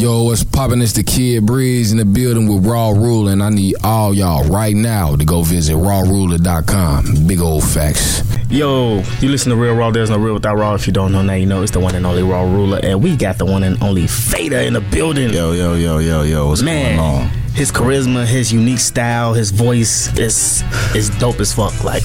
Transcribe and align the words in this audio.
Yo, 0.00 0.22
what's 0.22 0.42
poppin'? 0.42 0.80
It's 0.80 0.94
the 0.94 1.02
Kid 1.02 1.44
Breeze 1.44 1.92
in 1.92 1.98
the 1.98 2.06
building 2.06 2.48
with 2.48 2.64
Raw 2.64 2.88
Ruler, 2.88 3.32
and 3.32 3.42
I 3.42 3.50
need 3.50 3.74
all 3.84 4.14
y'all 4.14 4.48
right 4.48 4.74
now 4.74 5.14
to 5.14 5.26
go 5.26 5.42
visit 5.42 5.76
rawruler.com. 5.76 7.26
Big 7.26 7.38
old 7.38 7.62
facts. 7.62 8.22
Yo, 8.48 9.02
you 9.20 9.28
listen 9.28 9.50
to 9.50 9.56
Real 9.56 9.74
Raw. 9.74 9.90
There's 9.90 10.08
no 10.08 10.16
real 10.16 10.32
without 10.32 10.56
Raw. 10.56 10.72
If 10.72 10.86
you 10.86 10.92
don't 10.94 11.12
know 11.12 11.20
now, 11.20 11.34
you 11.34 11.44
know 11.44 11.62
it's 11.62 11.72
the 11.72 11.80
one 11.80 11.94
and 11.94 12.06
only 12.06 12.22
Raw 12.22 12.44
Ruler, 12.44 12.80
and 12.82 13.02
we 13.02 13.14
got 13.14 13.36
the 13.36 13.44
one 13.44 13.62
and 13.62 13.80
only 13.82 14.06
Fader 14.06 14.60
in 14.60 14.72
the 14.72 14.80
building. 14.80 15.34
Yo, 15.34 15.52
yo, 15.52 15.74
yo, 15.74 15.98
yo, 15.98 16.22
yo. 16.22 16.48
What's 16.48 16.62
Man, 16.62 16.96
going 16.96 16.98
on? 16.98 17.28
his 17.54 17.70
charisma, 17.70 18.24
his 18.24 18.50
unique 18.50 18.78
style, 18.78 19.34
his 19.34 19.50
voice 19.50 20.16
is 20.16 20.62
is 20.96 21.10
dope 21.18 21.40
as 21.40 21.52
fuck. 21.52 21.84
Like, 21.84 22.04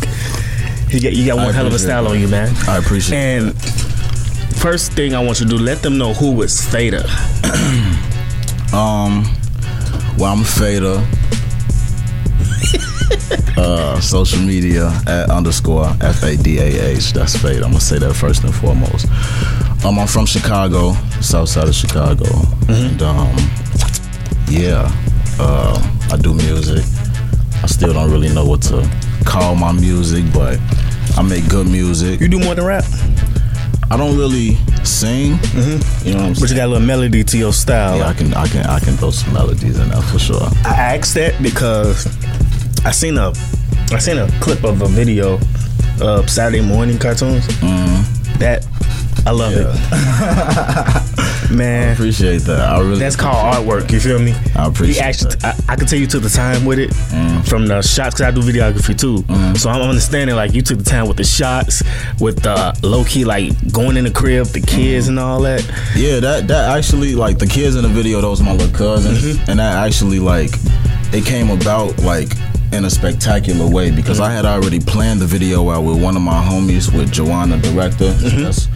you 0.89 1.00
got, 1.00 1.14
you 1.14 1.25
got 1.25 1.38
one 1.38 1.54
hell 1.54 1.66
of 1.66 1.73
a 1.73 1.80
style 1.80 2.04
that. 2.04 2.09
on 2.12 2.20
you, 2.20 2.27
man. 2.27 2.54
I 2.68 2.77
appreciate 2.77 3.18
And 3.18 3.55
first 4.66 4.93
thing 4.93 5.13
I 5.13 5.23
want 5.23 5.39
you 5.39 5.45
to 5.45 5.57
do, 5.57 5.63
let 5.63 5.84
them 5.84 6.00
know 6.00 6.11
who 6.11 6.41
is 6.41 6.59
Fader. 6.59 7.04
Um, 8.73 9.23
well, 10.18 10.33
I'm 10.33 10.43
Fader. 10.43 10.97
uh, 13.57 14.01
social 14.01 14.42
media 14.42 14.87
at 15.07 15.29
underscore 15.29 15.86
F 16.01 16.23
A 16.23 16.36
D 16.36 16.57
A 16.57 16.89
H. 16.97 17.14
That's 17.14 17.37
Fader. 17.37 17.64
I'm 17.64 17.71
gonna 17.71 17.79
say 17.79 18.00
that 18.00 18.15
first 18.15 18.43
and 18.43 18.54
foremost. 18.54 19.07
Um, 19.86 19.97
I'm 19.97 20.07
from 20.07 20.25
Chicago, 20.25 20.93
south 21.21 21.47
side 21.47 21.70
of 21.70 21.75
Chicago, 21.75 22.25
and 22.68 23.01
um, 23.01 23.34
yeah, 24.50 24.92
uh, 25.39 25.79
I 26.11 26.18
do 26.18 26.34
music. 26.34 26.84
I 27.64 27.68
still 27.68 27.93
don't 27.93 28.11
really 28.11 28.34
know 28.34 28.45
what 28.45 28.61
to 28.64 28.86
call 29.25 29.56
my 29.56 29.71
music, 29.71 30.25
but 30.34 30.59
I 31.15 31.21
make 31.21 31.47
good 31.47 31.68
music. 31.68 32.20
You 32.20 32.28
do 32.28 32.39
more 32.39 32.56
than 32.56 32.66
rap, 32.66 32.84
I 33.92 33.98
don't 33.98 34.17
really 34.17 34.56
sing. 34.84 35.38
You 36.03 36.14
know 36.14 36.20
what 36.20 36.26
I'm 36.26 36.36
saying? 36.36 36.36
but 36.39 36.50
you 36.50 36.56
got 36.56 36.66
a 36.66 36.67
little 36.67 36.86
melody 36.86 37.23
to 37.23 37.38
your 37.38 37.53
style. 37.53 37.98
Yeah, 37.98 38.08
I 38.08 38.14
can, 38.14 38.34
I 38.34 38.48
can, 38.48 38.66
I 38.66 38.80
can 38.80 38.94
throw 38.98 39.12
some 39.12 39.34
melodies 39.34 39.80
in 39.80 39.89
there 39.89 40.02
for 40.02 40.20
sure. 40.20 40.42
I 40.66 40.95
asked 40.98 41.14
that 41.16 41.42
because 41.42 42.08
I 42.86 42.92
seen 42.92 43.18
a 43.18 43.32
I 43.92 44.00
seen 44.00 44.18
a 44.18 44.28
clip 44.42 44.64
of 44.64 44.82
a 44.82 44.88
video 44.88 45.40
of 46.02 46.30
Saturday 46.30 46.62
morning 46.62 46.98
cartoons. 46.98 47.48
Mm-hmm. 47.48 48.40
That 48.40 48.66
I 49.28 49.32
love 49.32 49.54
it, 49.56 49.66
man. 51.56 51.94
Appreciate 51.94 52.39
that. 52.44 52.59
I 52.59 52.80
really. 52.80 53.00
That's 53.00 53.16
called 53.16 53.36
artwork. 53.56 53.92
You 53.92 54.00
feel 54.00 54.20
me? 54.20 54.34
I 54.56 54.67
appreciate 54.67 54.95
He 54.95 55.00
actually, 55.02 55.36
that. 55.38 55.64
I, 55.70 55.73
I 55.73 55.75
can 55.75 55.88
tell 55.88 56.00
you 56.00 56.08
took 56.08 56.23
the 56.23 56.30
time 56.30 56.66
with 56.66 56.80
it 56.80 56.94
from 57.47 57.67
the 57.67 57.81
shots 57.81 58.16
because 58.16 58.22
I 58.22 58.31
do 58.31 58.42
videography 58.42 58.97
too. 58.97 59.23
So 59.58 59.70
I'm 59.70 59.81
understanding 59.81 60.36
like 60.36 60.53
you 60.53 60.62
took 60.62 60.78
the 60.80 60.84
time 60.84 61.08
with 61.08 61.17
the 61.17 61.23
shots, 61.23 61.81
with 62.20 62.42
the 62.44 62.78
low 62.84 63.03
key 63.06 63.25
like 63.25 63.52
going 63.72 63.97
in 63.97 64.03
the 64.06 64.12
crib, 64.12 64.47
the 64.47 64.62
kids 64.62 65.08
and 65.08 65.20
all 65.20 65.42
that. 65.42 65.64
Yeah, 65.95 66.20
that 66.20 66.47
that 66.47 66.78
actually 66.78 67.16
like 67.16 67.38
the 67.39 67.47
kids 67.47 67.75
in 67.75 67.84
the 67.84 67.90
video. 67.90 68.22
Those 68.22 68.42
my 68.42 68.52
little 68.53 68.75
cousins, 68.75 69.16
Mm-hmm. 69.23 69.50
and 69.52 69.59
that 69.59 69.86
actually 69.88 70.19
like 70.19 70.52
it 71.14 71.25
came 71.25 71.50
about 71.50 71.97
like 72.00 72.30
in 72.73 72.84
a 72.84 72.90
spectacular 72.90 73.69
way 73.69 73.92
because 73.92 74.19
I 74.19 74.31
had 74.31 74.44
already 74.45 74.80
planned 74.80 75.22
the 75.22 75.25
video 75.25 75.69
out 75.69 75.84
with 75.84 76.02
one 76.02 76.16
of 76.17 76.22
my 76.22 76.42
homies 76.44 76.92
with 76.94 77.12
Joanna, 77.12 77.58
director. 77.59 78.06
Mm-hmm. 78.12 78.38
That's- 78.44 78.67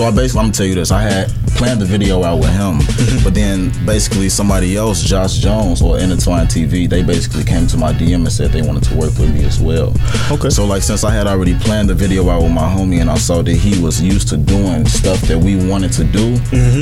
so 0.00 0.06
I 0.06 0.10
basically, 0.12 0.40
I'm 0.40 0.44
gonna 0.46 0.52
tell 0.54 0.64
you 0.66 0.74
this. 0.76 0.90
I 0.90 1.02
had 1.02 1.28
planned 1.60 1.78
the 1.78 1.84
video 1.84 2.22
out 2.24 2.38
with 2.38 2.48
him, 2.48 2.78
Mm-hmm. 2.80 3.24
but 3.24 3.34
then 3.34 3.70
basically 3.84 4.30
somebody 4.30 4.76
else, 4.76 5.02
Josh 5.02 5.36
Jones 5.36 5.82
or 5.82 5.98
Intertwine 5.98 6.46
TV, 6.46 6.88
they 6.88 7.02
basically 7.02 7.44
came 7.44 7.66
to 7.66 7.76
my 7.76 7.92
DM 7.92 8.14
and 8.24 8.32
said 8.32 8.50
they 8.50 8.62
wanted 8.62 8.82
to 8.84 8.94
work 8.96 9.12
with 9.18 9.34
me 9.34 9.44
as 9.44 9.60
well. 9.60 9.92
Okay. 10.30 10.48
So 10.48 10.64
like 10.64 10.80
since 10.82 11.04
I 11.04 11.10
had 11.10 11.26
already 11.26 11.54
planned 11.58 11.90
the 11.90 11.94
video 11.94 12.30
out 12.30 12.42
with 12.42 12.52
my 12.52 12.62
homie 12.62 13.00
and 13.02 13.10
I 13.10 13.16
saw 13.18 13.42
that 13.42 13.52
he 13.54 13.78
was 13.82 14.00
used 14.00 14.28
to 14.28 14.38
doing 14.38 14.86
stuff 14.86 15.20
that 15.22 15.38
we 15.38 15.56
wanted 15.68 15.92
to 15.94 16.04
do, 16.04 16.34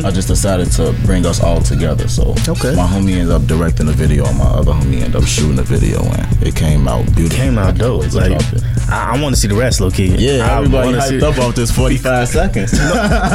I 0.07 0.13
just 0.13 0.29
decided 0.29 0.71
to 0.73 0.95
bring 1.05 1.27
us 1.27 1.43
all 1.43 1.61
together. 1.61 2.07
So 2.07 2.23
Mm-hmm. 2.39 2.53
Okay. 2.53 2.77
my 2.77 2.87
homie 2.87 3.15
ended 3.19 3.31
up 3.31 3.47
directing 3.47 3.87
the 3.87 3.93
video 3.93 4.27
and 4.27 4.39
my 4.39 4.45
other 4.45 4.73
homie 4.73 5.01
ended 5.03 5.17
up 5.17 5.25
shooting 5.25 5.57
the 5.57 5.63
video 5.65 6.03
and 6.05 6.43
it 6.47 6.55
came 6.55 6.87
out 6.87 7.05
beautiful. 7.17 7.27
It 7.27 7.33
came 7.33 7.59
out 7.59 7.77
dope. 7.79 8.13
Like. 8.15 8.41
I, 8.91 9.15
I 9.17 9.21
want 9.23 9.35
to 9.35 9.41
see 9.41 9.49
the 9.49 9.55
rest, 9.55 9.81
low 9.83 9.91
key. 9.91 10.15
Yeah, 10.17 10.47
I 10.51 10.59
everybody 10.59 10.93
hyped 10.93 11.21
see- 11.21 11.27
up 11.27 11.39
off 11.39 11.55
this 11.57 11.71
45 11.75 12.29
seconds. 12.29 12.73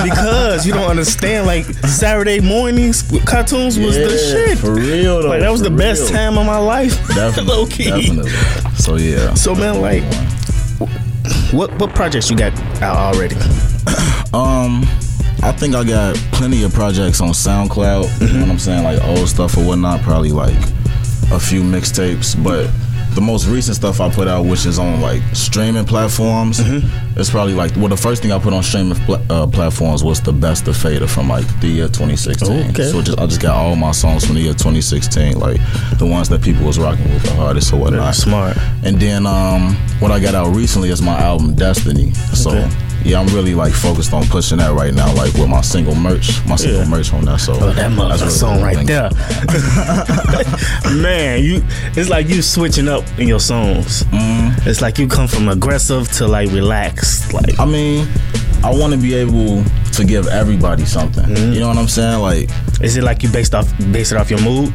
Because 0.03 0.66
you 0.66 0.73
don't 0.73 0.89
understand. 0.89 1.45
Like 1.47 1.66
Saturday 1.66 2.39
mornings 2.39 3.09
with 3.11 3.25
cartoons 3.25 3.78
was 3.78 3.95
the 3.95 4.17
shit. 4.17 4.57
For 4.59 4.73
real 4.75 5.22
though. 5.22 5.29
Like 5.29 5.41
that 5.41 5.51
was 5.51 5.61
the 5.61 5.69
best 5.69 6.03
real. 6.03 6.11
time 6.11 6.38
of 6.38 6.45
my 6.45 6.57
life. 6.57 6.95
Definitely. 7.16 7.53
low 7.53 7.66
key. 7.66 7.85
Definitely. 7.85 8.31
So 8.75 8.95
yeah. 8.97 9.34
So 9.34 9.56
man, 9.56 9.81
like, 9.81 10.03
what 11.51 11.72
what 11.79 11.94
projects 11.95 12.29
you 12.29 12.38
got 12.38 12.53
out 12.81 12.97
already? 12.97 13.35
Um, 14.34 14.81
I 15.44 15.51
think 15.51 15.75
I 15.75 15.84
got 15.84 16.16
plenty 16.31 16.63
of 16.63 16.73
projects 16.73 17.22
on 17.22 17.29
SoundCloud. 17.29 18.19
You 18.19 18.34
know 18.34 18.45
what 18.45 18.50
I'm 18.50 18.57
saying? 18.57 18.84
Like 18.84 19.00
old 19.03 19.29
stuff 19.29 19.55
or 19.55 19.63
whatnot. 19.63 20.01
Probably 20.01 20.31
like 20.31 20.57
a 21.31 21.40
few 21.40 21.61
mixtapes, 21.61 22.34
but 22.44 22.67
the 23.16 23.22
most 23.22 23.47
recent 23.47 23.75
stuff 23.75 24.00
I 24.01 24.09
put 24.09 24.28
out, 24.28 24.46
which 24.46 24.66
is 24.66 24.79
on 24.79 25.01
like 25.01 25.22
streaming 25.34 25.85
platforms, 25.85 26.59
it's 27.16 27.29
probably 27.29 27.53
like 27.53 27.75
well, 27.75 27.88
the 27.90 27.97
first 27.97 28.22
thing 28.22 28.31
I 28.31 28.40
put 28.40 28.53
on 28.53 28.63
streaming 28.63 28.96
pla- 29.06 29.22
uh, 29.29 29.47
platforms 29.47 30.03
was 30.03 30.22
the 30.22 30.34
best 30.34 30.68
of 30.68 30.75
Fader 30.78 31.07
from 31.07 31.29
like 31.29 31.46
the 31.62 31.68
year 31.68 31.88
2016. 31.88 32.69
Okay. 32.72 32.84
So 32.91 33.02
just 33.02 33.19
I 33.19 33.25
just 33.25 33.41
got 33.41 33.56
all 33.56 33.75
my 33.75 33.91
songs 33.91 34.25
from 34.25 34.35
the 34.35 34.41
year 34.41 34.53
2016, 34.53 35.38
like 35.40 35.59
the 35.97 36.06
ones 36.06 36.29
that 36.29 36.41
people 36.41 36.66
was 36.66 36.79
rocking 36.79 37.12
with 37.13 37.23
the 37.23 37.34
hardest 37.35 37.73
or 37.73 37.78
whatnot. 37.79 38.16
Smart. 38.16 38.57
And 38.84 39.00
then 39.00 39.25
um, 39.25 39.75
what 40.00 40.12
I 40.12 40.19
got 40.19 40.35
out 40.35 40.56
recently 40.56 40.90
is 40.90 41.02
my 41.02 41.18
album 41.19 41.56
Destiny. 41.56 42.12
So 42.13 42.52
Okay. 42.52 42.69
Yeah, 43.03 43.19
I'm 43.19 43.28
really 43.28 43.53
like 43.56 43.74
focused 43.74 44.14
on 44.14 44.25
pushing 44.28 44.58
that 44.59 44.74
right 44.74 44.94
now, 44.94 45.14
like 45.16 45.34
with 45.34 45.50
my 45.50 45.62
single 45.62 45.96
merch, 45.96 46.44
my 46.46 46.56
single 46.56 46.81
Yeah. 46.84 46.88
merch 46.90 47.14
on 47.14 47.25
that. 47.25 47.40
So 47.40 47.53
Oh, 47.53 47.72
that 47.74 47.75
that's 47.75 47.94
motherfucker 47.94 48.19
really 48.22 48.31
song 48.31 48.58
the 48.59 48.64
right 48.64 48.88
there. 48.88 49.09
Man, 51.02 51.44
you 51.44 51.64
it's 51.96 52.09
like 52.09 52.28
you 52.30 52.41
switching 52.41 52.88
up 52.88 53.03
in 53.19 53.28
your 53.28 53.40
songs. 53.40 54.03
Mm-hmm. 54.06 54.69
It's 54.69 54.81
like 54.81 54.97
you 54.97 55.08
come 55.08 55.28
from 55.28 55.50
aggressive 55.50 56.12
to 56.14 56.28
like 56.28 56.50
relaxed. 56.52 57.34
Like 57.34 57.59
I 57.59 57.66
mean, 57.66 58.08
I 58.64 58.72
want 58.74 58.94
to 58.94 59.00
be 59.00 59.14
able 59.16 59.64
to 59.94 60.06
give 60.06 60.28
everybody 60.28 60.85
something. 60.85 61.24
Mm-hmm. 61.25 61.53
You 61.53 61.59
know 61.59 61.68
what 61.68 61.78
I'm 61.78 61.88
saying? 61.88 62.20
Like, 62.22 62.50
is 62.81 62.96
it 62.97 63.03
like 63.03 63.24
you 63.24 63.30
based 63.30 63.53
off 63.56 63.72
based 63.91 64.12
it 64.12 64.18
off 64.18 64.30
your 64.30 64.41
mood? 64.41 64.74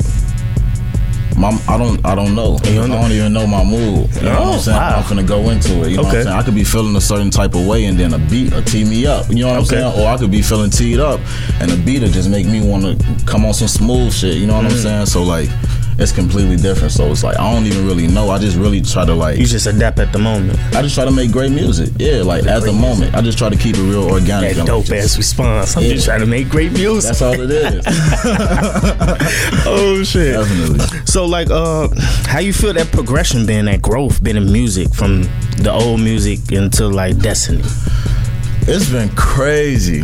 My, 1.38 1.59
I 1.69 1.78
don't, 1.78 2.04
I 2.04 2.15
don't 2.15 2.34
know. 2.34 2.59
You 2.65 2.75
don't 2.81 2.91
I 2.93 3.00
don't 3.00 3.12
even 3.12 3.32
know 3.32 3.47
my 3.47 3.62
mood. 3.65 4.15
You 4.16 4.22
know 4.22 4.31
what 4.31 4.43
Oh, 4.43 4.53
I'm 4.54 4.59
saying? 4.60 4.76
wow. 4.76 4.97
I'm 4.99 5.03
finna 5.04 5.26
go 5.26 5.50
into 5.50 5.82
it. 5.84 5.91
You 5.91 5.97
know 5.97 6.03
what 6.03 6.09
Okay. 6.10 6.19
I'm 6.19 6.25
saying? 6.25 6.37
I 6.37 6.43
could 6.43 6.54
be 6.54 6.65
feeling 6.65 6.97
a 6.97 7.00
certain 7.00 7.31
type 7.31 7.54
of 7.54 7.66
way, 7.66 7.84
and 7.87 7.99
then 7.99 8.15
a 8.15 8.19
beat 8.19 8.53
will 8.53 8.62
tee 8.62 8.84
me 8.84 9.06
up. 9.06 9.28
You 9.28 9.37
know 9.41 9.48
what 9.48 9.59
I'm 9.59 9.65
saying? 9.65 9.98
Or 10.00 10.06
I 10.09 10.16
could 10.19 10.31
be 10.31 10.43
feeling 10.43 10.71
teed 10.71 10.98
up, 11.00 11.21
and 11.60 11.71
a 11.71 11.77
beat 11.77 12.03
will 12.03 12.09
just 12.10 12.28
make 12.28 12.47
me 12.47 12.60
want 12.66 12.84
to 12.84 13.25
come 13.27 13.44
on 13.47 13.54
some 13.54 13.69
smooth 13.69 14.12
shit. 14.12 14.34
You 14.37 14.47
know 14.47 14.54
what 14.56 14.65
Mm. 14.66 14.71
I'm 14.71 14.77
saying? 14.78 15.06
So 15.06 15.22
like, 15.22 15.48
it's 15.98 16.12
completely 16.12 16.56
different. 16.56 16.92
So 16.92 17.10
it's 17.10 17.25
like 17.25 17.38
I 17.38 17.53
don't 17.53 17.66
even 17.66 17.86
really 17.86 18.06
know. 18.06 18.31
I 18.31 18.38
just 18.38 18.56
really 18.56 18.81
try 18.81 19.04
to 19.04 19.14
like. 19.14 19.38
You 19.38 19.47
just 19.47 19.66
adapt 19.66 19.98
at 19.98 20.12
the 20.12 20.19
moment. 20.19 20.59
I 20.75 20.82
just 20.82 20.94
try 20.94 21.04
to 21.04 21.10
make 21.10 21.32
great 21.32 21.50
music. 21.50 21.91
Yeah, 21.98 22.22
like 22.22 22.47
at 22.47 22.62
the 22.62 22.72
moment, 22.72 23.14
I 23.14 23.20
just 23.20 23.36
try 23.38 23.48
to 23.48 23.56
keep 23.56 23.76
it 23.76 23.82
real 23.82 24.04
organic. 24.09 24.56
That 24.56 24.66
dope 24.66 24.91
ass 24.91 25.16
response. 25.16 25.76
I'm 25.76 25.82
Yeah. 25.84 25.94
just 25.94 26.06
trying 26.06 26.20
to 26.20 26.26
make 26.26 26.48
great 26.48 26.72
music. 26.72 27.09
That's 27.09 27.22
all 27.22 27.34
it 27.38 27.50
is. 27.50 27.84
oh 29.66 30.03
shit. 30.04 30.34
Definitely. 30.34 30.78
So 31.06 31.26
like 31.26 31.50
uh 31.50 31.88
how 32.26 32.38
you 32.41 32.53
feel 32.53 32.72
that 32.75 32.91
progression 32.92 33.47
been, 33.47 33.65
that 33.66 33.82
growth 33.82 34.22
been 34.22 34.36
in 34.36 34.50
music 34.53 34.92
from 34.94 35.22
the 35.59 35.72
old 35.72 36.00
music 36.00 36.53
into 36.53 36.86
like 36.88 37.19
Destiny? 37.19 37.62
It's 38.70 38.91
been 38.91 39.09
crazy. 39.16 40.03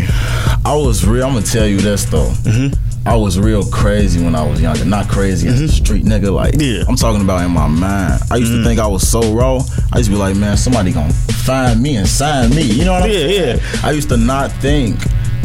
I 0.64 0.74
was 0.74 1.04
real. 1.06 1.26
I'm 1.26 1.34
gonna 1.34 1.44
tell 1.46 1.66
you 1.66 1.80
this 1.80 2.04
though. 2.06 2.30
Mm-hmm. 2.44 2.83
I 3.06 3.16
was 3.16 3.38
real 3.38 3.62
crazy 3.64 4.22
when 4.24 4.34
I 4.34 4.48
was 4.48 4.62
younger. 4.62 4.84
Not 4.84 5.08
crazy 5.08 5.46
as 5.48 5.60
a 5.60 5.68
street 5.68 6.04
nigga. 6.04 6.32
Like 6.32 6.54
Yeah. 6.54 6.84
Mm. 6.84 6.88
I'm 6.88 6.96
talking 6.96 7.20
about 7.20 7.44
in 7.44 7.50
my 7.50 7.66
mind. 7.68 8.22
I 8.30 8.36
used 8.36 8.50
to 8.52 8.64
think 8.64 8.80
I 8.80 8.86
was 8.86 9.06
so 9.06 9.20
raw. 9.34 9.60
I 9.92 9.98
used 9.98 10.08
to 10.10 10.16
be 10.16 10.18
like, 10.18 10.36
man, 10.36 10.56
somebody 10.56 10.90
gonna 10.92 11.12
find 11.12 11.82
me 11.82 11.96
and 11.96 12.08
sign 12.08 12.50
me. 12.50 12.62
You 12.62 12.84
know 12.86 12.92
what 12.94 13.02
I'm 13.04 13.10
Yeah, 13.10 13.16
saying? 13.18 13.58
yeah. 13.58 13.80
I 13.82 13.90
used 13.90 14.08
to 14.08 14.16
not 14.16 14.50
think 14.52 14.98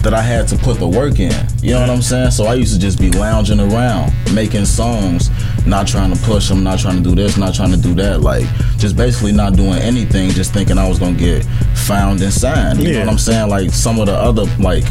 that 0.04 0.14
I 0.14 0.22
had 0.22 0.48
to 0.50 0.58
put 0.58 0.80
the 0.80 0.88
work 0.88 1.20
in. 1.20 1.34
You 1.62 1.74
know 1.74 1.82
what 1.82 1.90
I'm 1.90 2.02
saying? 2.02 2.32
So 2.32 2.46
I 2.46 2.54
used 2.54 2.74
to 2.74 2.80
just 2.80 3.00
be 3.00 3.10
lounging 3.12 3.60
around, 3.60 4.14
making 4.34 4.66
songs, 4.66 5.30
not 5.66 5.88
trying 5.88 6.14
to 6.14 6.20
push 6.24 6.48
them, 6.48 6.64
not 6.64 6.80
trying 6.80 6.98
to 6.98 7.10
do 7.10 7.16
this, 7.16 7.38
not 7.38 7.54
trying 7.54 7.72
to 7.72 7.78
do 7.78 7.94
that. 7.96 8.22
Like 8.22 8.46
just 8.78 8.96
basically 8.96 9.32
not 9.34 9.54
doing 9.56 9.74
anything, 9.80 10.30
just 10.32 10.54
thinking 10.54 10.78
I 10.78 10.88
was 10.88 11.00
gonna 11.00 11.18
get 11.18 11.44
found 11.76 12.22
and 12.22 12.32
signed. 12.32 12.80
You 12.82 12.94
know 12.94 13.00
what 13.02 13.10
I'm 13.10 13.18
saying? 13.18 13.50
Like 13.50 13.72
some 13.72 14.00
of 14.00 14.06
the 14.06 14.14
other 14.16 14.46
like 14.60 14.86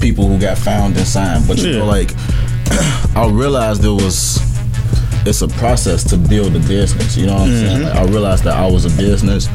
people 0.00 0.26
who 0.26 0.38
got 0.38 0.56
found 0.58 0.96
and 0.96 1.06
signed. 1.06 1.46
But 1.46 1.58
you 1.58 1.70
Yeah. 1.72 1.78
know, 1.80 1.86
like 1.86 2.12
I 3.16 3.28
realized 3.30 3.82
there 3.82 3.92
was 3.92 4.38
it's 5.26 5.42
a 5.42 5.48
process 5.48 6.04
to 6.10 6.16
build 6.16 6.54
a 6.54 6.60
business. 6.60 7.16
You 7.16 7.26
know 7.26 7.34
what 7.34 7.42
I'm 7.42 7.48
saying? 7.48 7.82
Mm-hmm. 7.82 7.84
Like, 7.84 7.94
I 7.96 8.04
realized 8.04 8.44
that 8.44 8.56
I 8.56 8.70
was 8.70 8.84
a 8.84 8.96
business. 8.96 9.48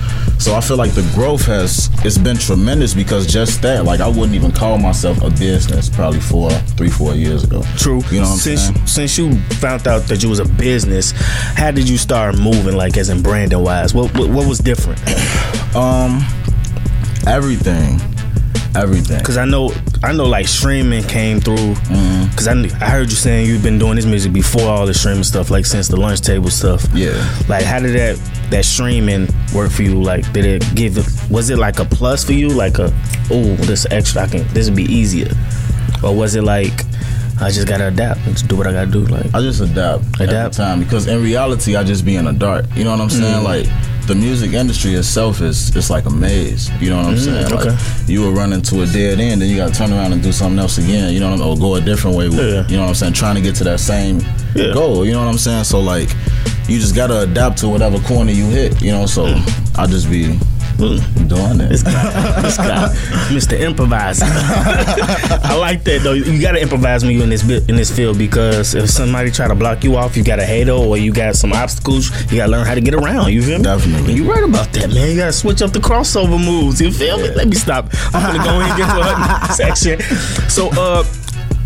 So 0.43 0.55
I 0.55 0.61
feel 0.61 0.77
like 0.77 0.91
the 0.91 1.09
growth 1.13 1.45
has 1.45 1.89
it's 2.05 2.17
been 2.17 2.37
tremendous 2.37 2.93
because 2.93 3.27
just 3.27 3.61
that, 3.61 3.85
like 3.85 3.99
I 3.99 4.07
wouldn't 4.07 4.35
even 4.35 4.51
call 4.51 4.77
myself 4.77 5.21
a 5.21 5.29
business 5.29 5.89
probably 5.89 6.21
four, 6.21 6.49
three, 6.51 6.89
four 6.89 7.13
years 7.13 7.43
ago. 7.43 7.61
True. 7.77 8.01
You 8.09 8.21
know 8.21 8.27
what 8.27 8.31
I'm 8.31 8.37
since 8.37 8.61
saying? 8.61 8.87
since 8.87 9.17
you 9.17 9.39
found 9.57 9.87
out 9.87 10.03
that 10.03 10.23
you 10.23 10.29
was 10.29 10.39
a 10.39 10.45
business, 10.45 11.11
how 11.11 11.71
did 11.71 11.89
you 11.89 11.97
start 11.97 12.37
moving 12.39 12.75
like 12.75 12.97
as 12.97 13.09
in 13.09 13.21
branding 13.21 13.63
wise? 13.63 13.93
What 13.93 14.17
what, 14.17 14.29
what 14.29 14.47
was 14.47 14.59
different? 14.59 14.99
Um 15.75 16.25
everything. 17.27 17.99
Everything. 18.75 19.23
Cause 19.23 19.37
I 19.37 19.45
know 19.45 19.71
I 20.01 20.13
know 20.13 20.25
like 20.25 20.47
streaming 20.47 21.03
came 21.03 21.41
through 21.41 21.57
mm-hmm. 21.57 22.29
because 22.29 22.47
I 22.47 22.53
kn- 22.53 22.71
I 22.81 22.89
heard 22.89 23.09
you 23.09 23.17
saying 23.17 23.47
you've 23.47 23.63
been 23.63 23.77
doing 23.77 23.95
this 23.97 24.05
music 24.05 24.31
before 24.31 24.63
all 24.63 24.85
the 24.85 24.93
streaming 24.93 25.23
stuff, 25.23 25.51
like 25.51 25.65
since 25.65 25.89
the 25.89 25.97
lunch 25.97 26.21
table 26.21 26.49
stuff. 26.49 26.85
Yeah. 26.93 27.11
Like, 27.49 27.65
how 27.65 27.79
did 27.79 27.95
that 27.95 28.49
that 28.49 28.63
streaming 28.63 29.27
work 29.53 29.71
for 29.71 29.83
you? 29.83 30.01
Like, 30.01 30.31
did 30.31 30.45
it 30.45 30.63
give? 30.73 30.97
Was 31.29 31.49
it 31.49 31.57
like 31.57 31.79
a 31.79 31.85
plus 31.85 32.23
for 32.23 32.31
you? 32.31 32.47
Like 32.47 32.79
a, 32.79 32.93
oh, 33.29 33.55
this 33.55 33.85
extra, 33.91 34.21
I 34.21 34.27
can. 34.27 34.47
This 34.53 34.69
would 34.69 34.77
be 34.77 34.85
easier, 34.85 35.31
or 36.01 36.15
was 36.15 36.35
it 36.35 36.43
like, 36.43 36.85
I 37.41 37.51
just 37.51 37.67
gotta 37.67 37.87
adapt 37.87 38.21
and 38.21 38.33
just 38.33 38.47
do 38.47 38.55
what 38.55 38.67
I 38.67 38.71
gotta 38.71 38.91
do? 38.91 39.05
Like, 39.05 39.33
I 39.33 39.41
just 39.41 39.59
adapt, 39.59 40.03
Adapt. 40.21 40.55
Time 40.55 40.79
because 40.79 41.07
in 41.07 41.21
reality, 41.21 41.75
I 41.75 41.83
just 41.83 42.05
be 42.05 42.15
in 42.15 42.23
the 42.23 42.31
dark. 42.31 42.65
You 42.73 42.85
know 42.85 42.91
what 42.91 43.01
I'm 43.01 43.09
saying? 43.09 43.43
Mm-hmm. 43.43 43.67
Like 43.67 43.67
the 44.09 44.15
music 44.15 44.53
industry 44.53 44.93
itself 44.95 45.39
is 45.39 45.73
it's 45.75 45.89
like 45.91 46.05
a 46.05 46.09
maze. 46.09 46.69
You 46.81 46.89
know 46.89 46.97
what 46.97 47.05
I'm 47.05 47.17
saying? 47.17 47.51
Like 47.51 47.65
Mm, 47.67 48.03
okay. 48.03 48.11
you 48.11 48.21
will 48.21 48.31
run 48.33 48.51
into 48.53 48.81
a 48.81 48.85
dead 48.87 49.19
end, 49.19 49.41
then 49.41 49.49
you 49.49 49.55
got 49.57 49.71
to 49.71 49.77
turn 49.77 49.93
around 49.93 50.13
and 50.13 50.21
do 50.23 50.31
something 50.31 50.57
else 50.57 50.79
again. 50.79 51.13
You 51.13 51.19
know 51.19 51.29
what 51.29 51.41
I'm, 51.41 51.47
or 51.47 51.55
go 51.57 51.75
a 51.75 51.81
different 51.81 52.17
way. 52.17 52.27
With, 52.27 52.39
Yeah. 52.39 52.67
You 52.67 52.77
know 52.77 52.83
what 52.83 52.89
I'm 52.89 52.95
saying? 52.95 53.13
Trying 53.13 53.35
to 53.35 53.41
get 53.41 53.53
to 53.57 53.63
that 53.65 53.79
same 53.79 54.19
Yeah. 54.55 54.73
goal. 54.73 55.05
You 55.05 55.11
know 55.13 55.19
what 55.23 55.29
I'm 55.29 55.37
saying? 55.37 55.63
So 55.65 55.79
like, 55.79 56.09
you 56.67 56.79
just 56.79 56.95
gotta 56.95 57.21
adapt 57.21 57.59
to 57.59 57.69
whatever 57.69 57.99
corner 57.99 58.31
you 58.31 58.45
hit. 58.45 58.81
You 58.81 58.91
know, 58.91 59.05
so 59.05 59.25
I 59.75 59.85
just 59.85 60.09
be 60.09 60.37
doing 60.79 61.61
it. 61.61 61.69
This 61.69 61.83
guy, 61.83 62.41
this 62.41 62.57
guy, 62.57 62.87
Mr. 63.29 63.59
Improviser. 63.59 64.25
I 64.25 65.55
like 65.59 65.83
that 65.83 66.01
though. 66.03 66.13
You 66.13 66.41
gotta 66.41 66.61
improvise 66.61 67.03
when 67.03 67.13
you 67.13 67.21
in 67.23 67.29
this 67.29 67.43
in 67.43 67.75
this 67.75 67.95
field 67.95 68.17
because 68.17 68.73
if 68.75 68.89
somebody 68.89 69.29
try 69.31 69.47
to 69.47 69.55
block 69.55 69.83
you 69.83 69.95
off, 69.95 70.15
you 70.17 70.23
got 70.23 70.39
a 70.39 70.45
hater 70.45 70.71
or 70.71 70.97
you 70.97 71.11
got 71.11 71.35
some 71.35 71.53
obstacles, 71.53 72.09
you 72.31 72.37
gotta 72.37 72.51
learn 72.51 72.65
how 72.65 72.75
to 72.75 72.81
get 72.81 72.93
around. 72.93 73.31
You 73.31 73.41
feel 73.43 73.57
me? 73.57 73.63
Definitely. 73.63 74.13
And 74.13 74.17
you 74.17 74.31
right 74.31 74.43
about 74.43 74.71
that, 74.73 74.89
man. 74.89 75.09
You 75.11 75.17
gotta 75.17 75.33
switch 75.33 75.61
up 75.61 75.71
the 75.71 75.79
crossover 75.79 76.43
moves. 76.43 76.79
You 76.81 76.91
feel 76.91 77.17
me? 77.17 77.29
Let 77.35 77.47
me 77.47 77.55
stop. 77.55 77.89
I'm 78.13 78.35
gonna 78.35 78.43
go 78.43 78.55
in 78.59 78.67
and 78.69 78.77
get 78.77 78.87
to 78.87 79.01
another 79.01 79.53
section. 79.53 79.99
So, 80.49 80.69
uh. 80.73 81.03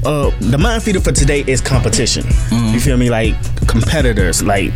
Uh, 0.05 0.31
the 0.41 0.57
mind 0.57 0.83
feeder 0.83 0.99
for 0.99 1.13
today 1.13 1.45
is 1.47 1.61
competition. 1.61 2.25
You 2.51 2.81
feel 2.81 2.97
me? 2.97 3.09
Like 3.09 3.35
competitors. 3.69 4.43
Like 4.43 4.73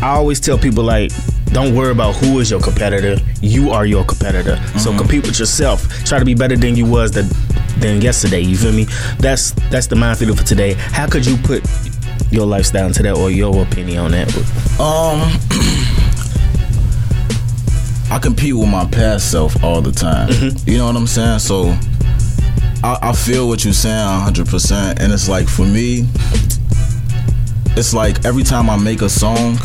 I 0.00 0.10
always 0.10 0.38
tell 0.38 0.56
people 0.56 0.84
like 0.84 1.10
don't 1.52 1.74
worry 1.74 1.90
about 1.90 2.14
who 2.16 2.38
is 2.38 2.50
your 2.50 2.60
competitor. 2.60 3.16
You 3.42 3.70
are 3.70 3.84
your 3.86 4.04
competitor. 4.04 4.56
So 4.78 4.96
compete 4.96 5.26
with 5.26 5.38
yourself. 5.38 5.88
Try 6.04 6.18
to 6.18 6.24
be 6.24 6.34
better 6.34 6.56
than 6.56 6.76
you 6.76 6.86
was 6.86 7.10
the, 7.10 7.22
than 7.78 8.00
yesterday. 8.00 8.40
You 8.40 8.56
feel 8.56 8.72
me? 8.72 8.86
That's 9.18 9.52
that's 9.70 9.86
the 9.88 9.96
mind 9.96 10.18
feeder 10.18 10.34
for 10.34 10.44
today. 10.44 10.74
How 10.74 11.08
could 11.08 11.26
you 11.26 11.36
put 11.38 11.68
your 12.30 12.46
lifestyle 12.46 12.86
into 12.86 13.02
that 13.02 13.16
or 13.16 13.30
your 13.30 13.62
opinion 13.62 13.98
on 13.98 14.10
that? 14.12 14.28
Um, 14.78 15.20
I 18.12 18.18
compete 18.18 18.54
with 18.54 18.68
my 18.68 18.86
past 18.86 19.30
self 19.30 19.62
all 19.62 19.80
the 19.80 19.92
time. 19.92 20.28
Mm-hmm. 20.28 20.70
You 20.70 20.78
know 20.78 20.86
what 20.86 20.96
I'm 20.96 21.06
saying? 21.06 21.40
So 21.40 21.76
I, 22.82 22.98
I 23.02 23.12
feel 23.12 23.48
what 23.48 23.64
you're 23.64 23.72
saying 23.72 23.94
100%. 23.96 25.00
And 25.00 25.12
it's 25.12 25.28
like 25.28 25.48
for 25.48 25.66
me, 25.66 26.06
it's 27.76 27.92
like 27.92 28.24
every 28.24 28.42
time 28.42 28.70
I 28.70 28.76
make 28.76 29.02
a 29.02 29.08
song, 29.08 29.58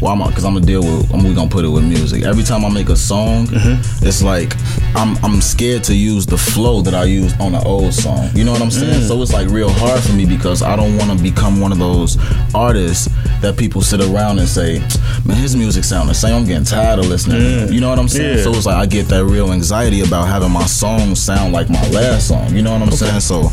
well, 0.00 0.12
I'm 0.12 0.28
because 0.28 0.44
I'm 0.44 0.54
gonna 0.54 0.64
deal 0.66 0.82
with. 0.82 1.12
I'm 1.12 1.24
we 1.24 1.34
gonna 1.34 1.50
put 1.50 1.64
it 1.64 1.68
with 1.68 1.84
music. 1.84 2.22
Every 2.24 2.44
time 2.44 2.64
I 2.64 2.68
make 2.70 2.88
a 2.88 2.96
song, 2.96 3.46
Mm-hmm. 3.48 4.06
it's 4.06 4.22
like 4.22 4.54
I'm 4.96 5.16
I'm 5.24 5.40
scared 5.40 5.82
to 5.84 5.94
use 5.94 6.24
the 6.26 6.38
flow 6.38 6.82
that 6.82 6.94
I 6.94 7.04
used 7.04 7.40
on 7.40 7.52
the 7.52 7.62
old 7.64 7.92
song. 7.94 8.30
You 8.34 8.44
know 8.44 8.52
what 8.52 8.62
I'm 8.62 8.70
saying? 8.70 9.02
Mm. 9.02 9.08
So 9.08 9.20
it's 9.22 9.32
like 9.32 9.48
real 9.48 9.70
hard 9.70 10.00
for 10.02 10.12
me 10.12 10.24
because 10.26 10.62
I 10.62 10.76
don't 10.76 10.96
want 10.96 11.10
to 11.16 11.22
become 11.22 11.60
one 11.60 11.72
of 11.72 11.78
those 11.78 12.16
artists 12.54 13.08
that 13.40 13.56
people 13.56 13.82
sit 13.82 14.00
around 14.00 14.38
and 14.38 14.48
say, 14.48 14.78
"Man, 15.24 15.36
his 15.36 15.56
music 15.56 15.84
sound 15.84 16.08
the 16.08 16.14
same." 16.14 16.34
I'm 16.34 16.44
getting 16.44 16.64
tired 16.64 16.98
of 17.00 17.06
listening. 17.08 17.40
him." 17.40 17.72
You 17.72 17.80
know 17.80 17.88
what 17.90 17.98
I'm 17.98 18.08
saying? 18.08 18.34
Mm. 18.34 18.36
Yeah. 18.38 18.42
So 18.44 18.50
it's 18.54 18.66
like 18.66 18.76
I 18.76 18.86
get 18.86 19.06
that 19.08 19.24
real 19.24 19.52
anxiety 19.52 20.02
about 20.02 20.26
having 20.28 20.50
my 20.52 20.66
song 20.66 21.14
sound 21.14 21.52
like 21.52 21.68
my 21.70 21.86
last 21.90 22.28
song. 22.28 22.54
You 22.54 22.62
know 22.62 22.72
what 22.72 22.82
I'm 22.82 22.90
saying? 22.92 23.20
So. 23.20 23.50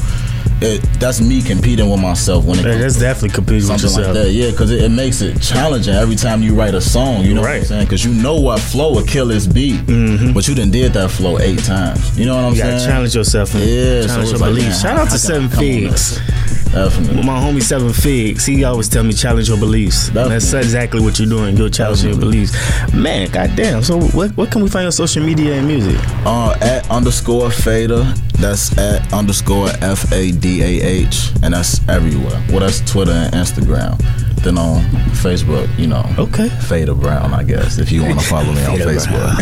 It, 0.61 0.81
that's 1.01 1.19
me 1.19 1.41
competing 1.41 1.89
with 1.89 1.99
myself 1.99 2.45
when 2.45 2.57
it 2.59 2.63
Hey, 2.63 2.71
comes 2.71 2.81
that's 2.81 2.99
definitely 2.99 3.35
competing 3.35 3.69
with 3.69 3.83
yourself. 3.83 4.05
like 4.07 4.13
that. 4.15 4.31
Yeah, 4.31 4.51
because 4.51 4.71
it, 4.71 4.83
it 4.83 4.89
makes 4.89 5.21
it 5.21 5.41
challenging 5.41 5.93
every 5.93 6.15
time 6.15 6.41
you 6.41 6.55
write 6.55 6.73
a 6.73 6.79
song. 6.81 7.23
You 7.25 7.33
know 7.33 7.41
what 7.41 7.51
I'm 7.51 7.63
saying? 7.65 7.85
Because 7.85 8.05
you 8.05 8.13
know 8.13 8.39
what 8.39 8.61
flow 8.61 8.93
will 8.93 9.03
kill 9.05 9.27
this 9.27 9.47
beat, 9.47 9.85
but 10.33 10.47
you 10.47 10.55
done 10.55 10.71
did 10.71 10.93
that 10.93 11.11
flow 11.11 11.39
eight 11.39 11.59
times. 11.59 12.17
You 12.17 12.25
know 12.25 12.35
what 12.35 12.45
I'm 12.45 12.53
Mm-hmm. 12.53 12.55
You 12.55 12.63
gotta 12.63 12.79
saying? 12.79 12.89
challenge 12.89 13.15
yourself 13.15 13.53
and 13.55 13.63
Yeah, 13.65 14.05
challenge 14.07 14.21
it's 14.23 14.31
your 14.31 14.39
like, 14.39 14.49
beliefs. 14.55 14.81
Shout 14.81 14.97
out 14.97 15.09
to 15.09 15.19
Seven 15.19 15.49
Figs. 15.49 16.19
Definitely. 16.75 17.23
My 17.23 17.39
homie 17.39 17.63
Seven 17.63 17.93
Figs, 17.93 18.45
he 18.45 18.65
always 18.65 18.89
tell 18.89 19.03
me 19.03 19.13
challenge 19.13 19.47
your 19.47 19.57
beliefs. 19.57 20.09
That's 20.09 20.51
exactly 20.53 20.99
what 21.01 21.17
you're 21.17 21.29
doing. 21.29 21.55
You're 21.55 21.69
challenging 21.69 22.09
your 22.09 22.19
beliefs. 22.19 22.53
Man, 22.93 23.29
goddamn. 23.31 23.81
So 23.81 24.01
what 24.09 24.35
what 24.35 24.51
can 24.51 24.61
we 24.61 24.69
find 24.69 24.85
on 24.85 24.91
social 24.91 25.23
media 25.23 25.55
and 25.55 25.65
music? 25.67 25.97
Uh, 26.25 26.53
at 26.61 26.89
underscore 26.91 27.49
Fader. 27.49 28.03
That's 28.39 28.77
at 28.77 29.13
underscore 29.13 29.69
F 29.81 30.11
A 30.11 30.31
D 30.33 30.61
A 30.61 30.85
H, 30.85 31.31
and 31.43 31.53
that's 31.53 31.79
everywhere. 31.87 32.43
Well, 32.49 32.59
that's 32.59 32.81
Twitter 32.81 33.11
and 33.13 33.33
Instagram. 33.33 33.97
Then 34.43 34.57
on 34.57 34.81
Facebook, 35.23 35.67
you 35.79 35.87
know. 35.87 36.03
Okay. 36.19 36.49
Fader 36.49 36.93
Brown, 36.93 37.33
I 37.33 37.43
guess, 37.43 37.77
if 37.79 37.89
you 37.91 38.03
want 38.03 38.19
to 38.19 38.25
follow 38.25 38.51
me 38.51 38.63
on 38.65 38.77
Facebook. 38.79 39.37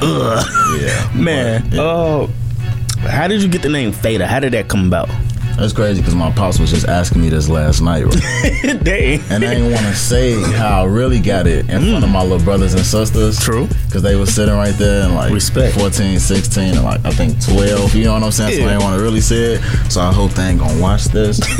yeah. 0.80 1.10
Man, 1.20 1.68
Yeah. 1.72 1.80
oh, 1.82 2.30
how 3.00 3.26
did 3.28 3.42
you 3.42 3.48
get 3.48 3.62
the 3.62 3.68
name 3.68 3.92
Fader? 3.92 4.26
How 4.26 4.38
did 4.40 4.52
that 4.52 4.68
come 4.68 4.86
about? 4.86 5.10
That's 5.56 5.72
crazy 5.72 6.00
because 6.00 6.14
my 6.14 6.30
pops 6.32 6.58
was 6.58 6.70
just 6.70 6.88
asking 6.88 7.22
me 7.22 7.28
this 7.28 7.48
last 7.48 7.80
night, 7.80 8.04
right? 8.04 8.14
Dang. 8.84 9.20
and 9.30 9.44
I 9.44 9.54
didn't 9.54 9.72
want 9.72 9.86
to 9.86 9.94
say 9.94 10.40
how 10.52 10.82
I 10.82 10.84
really 10.86 11.20
got 11.20 11.46
it 11.46 11.68
in 11.70 11.80
front 11.82 12.04
of 12.04 12.10
my 12.10 12.22
little 12.22 12.40
brothers 12.44 12.74
and 12.74 12.84
sisters. 12.84 13.38
True. 13.38 13.68
Because 13.86 14.02
they 14.02 14.16
were 14.16 14.26
sitting 14.26 14.54
right 14.54 14.74
there 14.74 15.04
and 15.04 15.14
like 15.14 15.32
Respect. 15.32 15.76
14, 15.78 16.18
16, 16.18 16.74
and 16.74 16.82
like 16.84 17.04
I 17.04 17.10
think 17.10 17.40
12. 17.44 17.94
You 17.94 18.04
know 18.04 18.14
what 18.14 18.22
I'm 18.24 18.32
saying? 18.32 18.54
So 18.54 18.58
I 18.58 18.64
Yeah. 18.64 18.68
didn't 18.72 18.82
want 18.82 18.96
to 18.98 19.02
really 19.02 19.20
say 19.20 19.54
it. 19.54 19.60
So 19.90 20.00
I 20.00 20.12
hope 20.12 20.32
they 20.32 20.42
ain't 20.48 20.58
gonna 20.58 20.80
watch 20.80 21.04
this. 21.04 21.40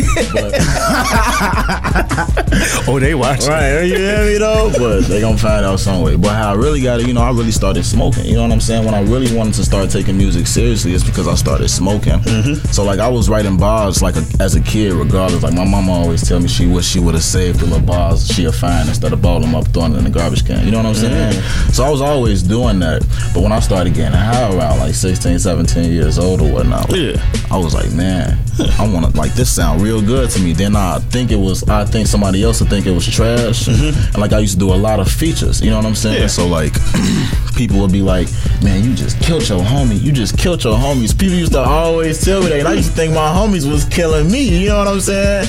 Oh, 2.87 3.01
they 3.01 3.15
watch. 3.15 3.47
right, 3.47 3.83
you 3.83 3.97
hear 3.97 4.25
me 4.27 4.39
though? 4.39 4.71
But 4.79 5.01
they 5.09 5.21
gonna 5.21 5.39
find 5.39 5.65
out 5.65 5.81
some 5.81 6.03
way. 6.03 6.17
But 6.17 6.31
how 6.35 6.53
I 6.53 6.55
really 6.55 6.81
got 6.83 7.01
it, 7.01 7.07
you 7.07 7.15
know, 7.15 7.23
I 7.23 7.31
really 7.31 7.51
started 7.51 7.85
smoking. 7.85 8.25
You 8.27 8.35
know 8.37 8.43
what 8.43 8.53
I'm 8.53 8.61
saying? 8.61 8.85
When 8.85 8.95
I 8.95 9.03
really 9.03 9.35
wanted 9.35 9.55
to 9.55 9.65
start 9.65 9.91
taking 9.91 10.17
music 10.17 10.47
seriously, 10.47 10.93
it's 10.93 11.03
because 11.05 11.27
I 11.27 11.35
started 11.35 11.69
smoking. 11.69 12.21
Mm-hmm. 12.21 12.67
So 12.73 12.85
like 12.85 13.01
I 13.01 13.09
was 13.09 13.29
writing 13.29 13.57
bars 13.85 14.03
like 14.03 14.17
a, 14.17 14.25
as 14.43 14.55
a 14.55 14.61
kid, 14.61 14.93
regardless. 14.93 15.43
Like 15.43 15.55
my 15.55 15.65
mama 15.65 15.93
always 15.93 16.27
tell 16.27 16.41
me 16.41 16.49
she 16.49 16.67
wish 16.67 16.87
she 16.87 17.01
would 17.01 17.15
have 17.15 17.23
saved 17.23 17.61
the 17.61 17.67
little 17.67 17.85
bars 17.85 18.27
she 18.27 18.47
would 18.47 18.55
find 18.55 18.89
instead 18.89 19.13
of 19.13 19.21
balling 19.21 19.43
them 19.43 19.55
up, 19.55 19.67
throwing 19.69 19.95
it 19.95 19.99
in 19.99 20.05
the 20.05 20.11
garbage 20.11 20.47
can. 20.47 20.65
You 20.65 20.71
know 20.71 20.79
what 20.79 20.87
I'm 20.87 20.95
saying? 20.95 21.33
So 21.73 21.85
I 21.85 21.91
was 21.91 22.01
always 22.01 22.43
doing 22.43 22.79
that. 22.81 23.03
But 23.35 23.43
when 23.43 23.53
I 23.53 23.61
started 23.61 23.95
getting 23.95 24.17
high 24.19 24.55
around 24.55 24.79
like 24.79 24.95
16, 24.95 25.39
17 25.39 25.93
years 25.93 26.19
old 26.19 26.41
or 26.41 26.51
whatnot, 26.53 26.91
Yeah. 26.95 27.23
I 27.51 27.59
was 27.59 27.75
like, 27.75 27.93
man, 27.93 28.39
I 28.79 28.89
want 28.89 29.07
to 29.11 29.17
like 29.19 29.35
this 29.35 29.53
sound 29.55 29.83
real 29.83 30.01
good 30.01 30.31
to 30.31 30.41
me. 30.41 30.53
Then 30.53 30.77
I 30.77 30.99
think 30.99 31.31
it 31.31 31.37
was, 31.37 31.63
I 31.69 31.85
think 31.85 32.07
somebody 32.07 32.43
else 32.43 32.61
would 32.61 32.71
think 32.71 32.87
it 32.87 32.93
was 32.93 33.07
trash. 33.07 33.67
Mm-hmm. 33.67 34.15
And 34.15 34.19
like 34.19 34.33
I 34.33 34.39
used 34.39 34.55
to 34.55 34.61
do 34.61 34.73
a 34.73 34.77
lot 34.77 35.01
of 35.01 35.11
features. 35.11 35.61
You 35.61 35.71
know 35.71 35.77
what 35.77 35.87
I'm 35.87 35.95
saying? 35.95 36.21
Yeah. 36.23 36.27
So 36.29 36.47
like, 36.47 36.73
people 37.57 37.81
would 37.81 37.93
be 37.93 38.03
like, 38.03 38.29
man, 38.63 38.83
you 38.85 38.95
just 38.95 39.21
killed 39.21 39.49
your 39.49 39.61
homie. 39.61 40.01
You 40.01 40.13
just 40.13 40.39
killed 40.39 40.63
your 40.65 40.77
homies. 40.79 41.17
People 41.19 41.37
used 41.37 41.53
to 41.53 41.61
always 41.61 42.25
tell 42.25 42.43
me 42.43 42.49
that. 42.49 42.61
And 42.61 42.69
I 42.69 42.75
used 42.75 42.91
to 42.91 42.95
think 42.97 43.13
my 43.15 43.29
homies 43.29 43.71
was 43.71 43.74
killing 43.85 44.31
me. 44.31 44.43
You 44.63 44.69
know 44.69 44.79
what 44.79 44.89
I'm 44.89 45.01
saying? 45.01 45.47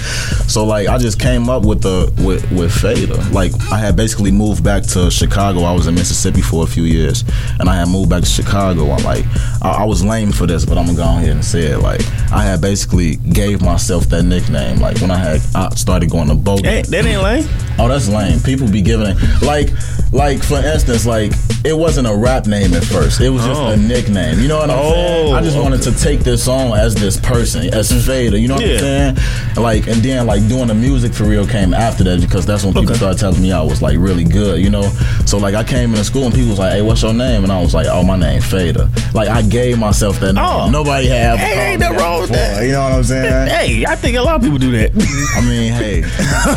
So 0.48 0.64
like, 0.66 0.88
I 0.88 0.98
just 0.98 1.20
came 1.20 1.50
up 1.50 1.66
with 1.66 1.82
the 1.82 2.12
with 2.24 2.50
with 2.52 2.72
Fader. 2.74 3.16
Like 3.32 3.52
I 3.72 3.78
had 3.78 3.96
basically 3.96 4.32
moved 4.32 4.64
back 4.64 4.84
to 4.94 5.10
Chicago. 5.12 5.62
I 5.62 5.72
was 5.74 5.88
in 5.88 5.96
Mississippi 5.96 6.42
for 6.42 6.64
a 6.64 6.68
few 6.68 6.84
years, 6.84 7.24
and 7.60 7.70
I 7.70 7.76
had 7.76 7.88
moved 7.90 8.10
back 8.10 8.22
to 8.24 8.30
Chicago. 8.30 8.92
I'm 8.92 9.04
like, 9.04 9.26
I, 9.62 9.80
I 9.82 9.84
was 9.86 10.04
lame 10.04 10.32
for 10.32 10.46
this, 10.48 10.66
but 10.66 10.78
I'm 10.78 10.86
gonna 10.86 10.98
go 10.98 11.04
ahead 11.04 11.30
and 11.30 11.44
say 11.44 11.64
it. 11.68 11.80
Like 11.80 12.02
I 12.32 12.44
had 12.44 12.62
basically 12.62 13.16
gave 13.18 13.62
myself 13.62 14.06
that 14.10 14.24
nickname. 14.24 14.80
Like 14.80 15.00
when 15.02 15.12
I 15.12 15.18
had 15.18 15.42
I 15.56 15.70
started 15.76 16.10
going 16.10 16.30
to 16.30 16.36
boat. 16.36 16.66
Hey, 16.66 16.82
that 16.84 17.06
ain't 17.06 17.22
lame. 17.22 17.48
Oh, 17.78 17.88
that's 17.90 18.08
lame. 18.08 18.40
People 18.40 18.72
be 18.72 18.82
giving 18.82 19.08
it 19.10 19.42
like, 19.42 19.70
like 20.14 20.42
for 20.42 20.58
instance, 20.58 21.06
like 21.06 21.34
it 21.66 21.76
wasn't 21.78 22.08
a 22.08 22.16
rap 22.16 22.46
name 22.48 22.74
at 22.74 22.84
first. 22.84 23.20
It 23.20 23.30
was 23.30 23.44
just 23.46 23.60
Oh. 23.60 23.68
a 23.72 23.78
nickname. 23.78 24.40
You 24.40 24.48
know 24.48 24.60
what 24.60 24.70
I'm 24.70 24.84
saying? 24.94 25.34
Oh, 25.34 25.36
I 25.36 25.42
just 25.42 25.58
wanted 25.58 25.82
to 25.84 25.92
take 25.92 26.20
this 26.22 26.44
song 26.44 26.74
as 26.74 26.94
this 26.96 27.20
person, 27.20 27.74
as 27.74 27.92
Fader. 27.92 28.15
You 28.24 28.48
know 28.48 28.56
what 28.56 28.66
Yeah. 28.66 28.74
I'm 28.74 28.80
saying? 29.16 29.18
Like, 29.64 29.88
and 29.88 30.02
then 30.04 30.26
like 30.26 30.48
doing 30.48 30.68
the 30.68 30.74
music 30.76 31.14
for 31.14 31.24
real 31.26 31.46
came 31.48 31.74
after 31.74 32.04
that 32.06 32.22
because 32.22 32.46
that's 32.46 32.64
when 32.64 32.74
people 32.74 32.90
Okay. 32.90 32.96
started 32.98 33.20
telling 33.20 33.42
me 33.42 33.52
I 33.52 33.62
was 33.62 33.82
like 33.82 33.98
really 33.98 34.24
good. 34.24 34.62
You 34.62 34.70
know? 34.70 34.90
So 35.26 35.38
like 35.38 35.56
I 35.56 35.64
came 35.64 35.92
into 35.92 36.04
school 36.04 36.26
and 36.26 36.34
people 36.34 36.50
was 36.52 36.60
like, 36.60 36.74
"Hey, 36.74 36.82
what's 36.82 37.02
your 37.04 37.14
name?" 37.14 37.44
And 37.44 37.52
I 37.52 37.62
was 37.62 37.74
like, 37.74 37.88
"Oh, 37.90 38.04
my 38.04 38.16
name 38.18 38.42
Fader." 38.42 38.90
Like 39.14 39.30
I 39.30 39.42
gave 39.42 39.78
myself 39.80 40.20
that 40.20 40.34
name. 40.34 40.44
Oh. 40.46 40.70
Nobody 40.70 41.08
had. 41.08 41.38
Hey, 41.40 41.72
ain't 41.72 41.80
nothing 41.82 41.98
wrong 41.98 42.22
with 42.22 42.32
that. 42.32 42.64
You 42.64 42.72
know 42.74 42.84
what 42.84 42.92
I'm 42.94 43.04
saying? 43.04 43.48
Hey, 43.48 43.86
I 43.86 43.96
think 43.96 44.18
a 44.18 44.22
lot 44.22 44.36
of 44.36 44.42
people 44.42 44.58
do 44.58 44.72
that. 44.72 44.92
I 45.36 45.42
mean, 45.42 45.74
hey. 45.74 46.02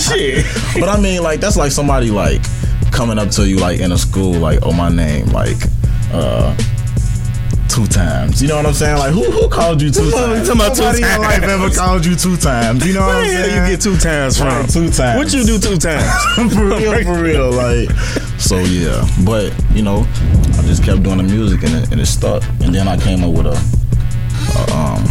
Shit. 0.00 0.46
But 0.80 0.88
I 0.88 1.00
mean, 1.00 1.22
like 1.22 1.40
that's 1.40 1.56
like 1.56 1.72
somebody 1.72 2.10
like 2.10 2.40
coming 2.90 3.18
up 3.18 3.30
to 3.30 3.48
you 3.48 3.56
like 3.56 3.80
in 3.80 3.92
a 3.92 3.98
school, 3.98 4.32
like, 4.34 4.60
oh 4.62 4.72
my 4.72 4.88
name, 4.88 5.26
like 5.26 5.56
uh 6.12 6.56
two 7.70 7.86
times. 7.86 8.42
You 8.42 8.48
know 8.48 8.56
what 8.56 8.66
I'm 8.66 8.74
saying? 8.74 8.98
Like 8.98 9.12
who 9.12 9.22
who 9.30 9.48
called 9.48 9.80
you 9.80 9.90
two 9.90 10.10
times? 10.10 10.48
talking 10.48 10.60
about 10.60 10.74
two 10.74 10.82
Nobody 10.82 11.02
in 11.02 11.20
life 11.22 11.42
ever 11.42 11.70
called 11.70 12.04
you 12.04 12.16
two 12.16 12.36
times. 12.36 12.84
You 12.86 12.94
know 12.94 13.00
what 13.00 13.14
Where 13.16 13.22
I'm 13.22 13.28
saying? 13.28 13.64
you 13.64 13.70
get 13.76 13.80
two 13.80 13.96
times 13.96 14.38
from? 14.38 14.48
Right, 14.48 14.68
two 14.68 14.90
times. 14.90 15.18
What 15.18 15.32
you 15.32 15.44
do 15.44 15.58
two 15.58 15.76
times? 15.76 16.04
for 16.54 16.64
real, 16.64 17.04
for 17.04 17.22
real. 17.22 17.50
Like 17.52 17.90
So 18.38 18.58
yeah, 18.58 19.06
but 19.24 19.54
you 19.72 19.82
know, 19.82 20.06
I 20.58 20.62
just 20.62 20.82
kept 20.82 21.02
doing 21.02 21.18
the 21.18 21.22
music 21.24 21.62
and 21.62 21.74
it, 21.84 21.92
and 21.92 22.00
it 22.00 22.06
stuck. 22.06 22.42
And 22.60 22.74
then 22.74 22.88
I 22.88 22.96
came 22.96 23.22
up 23.22 23.30
with 23.32 23.46
a, 23.46 23.56
a 24.58 24.76
um, 24.76 25.04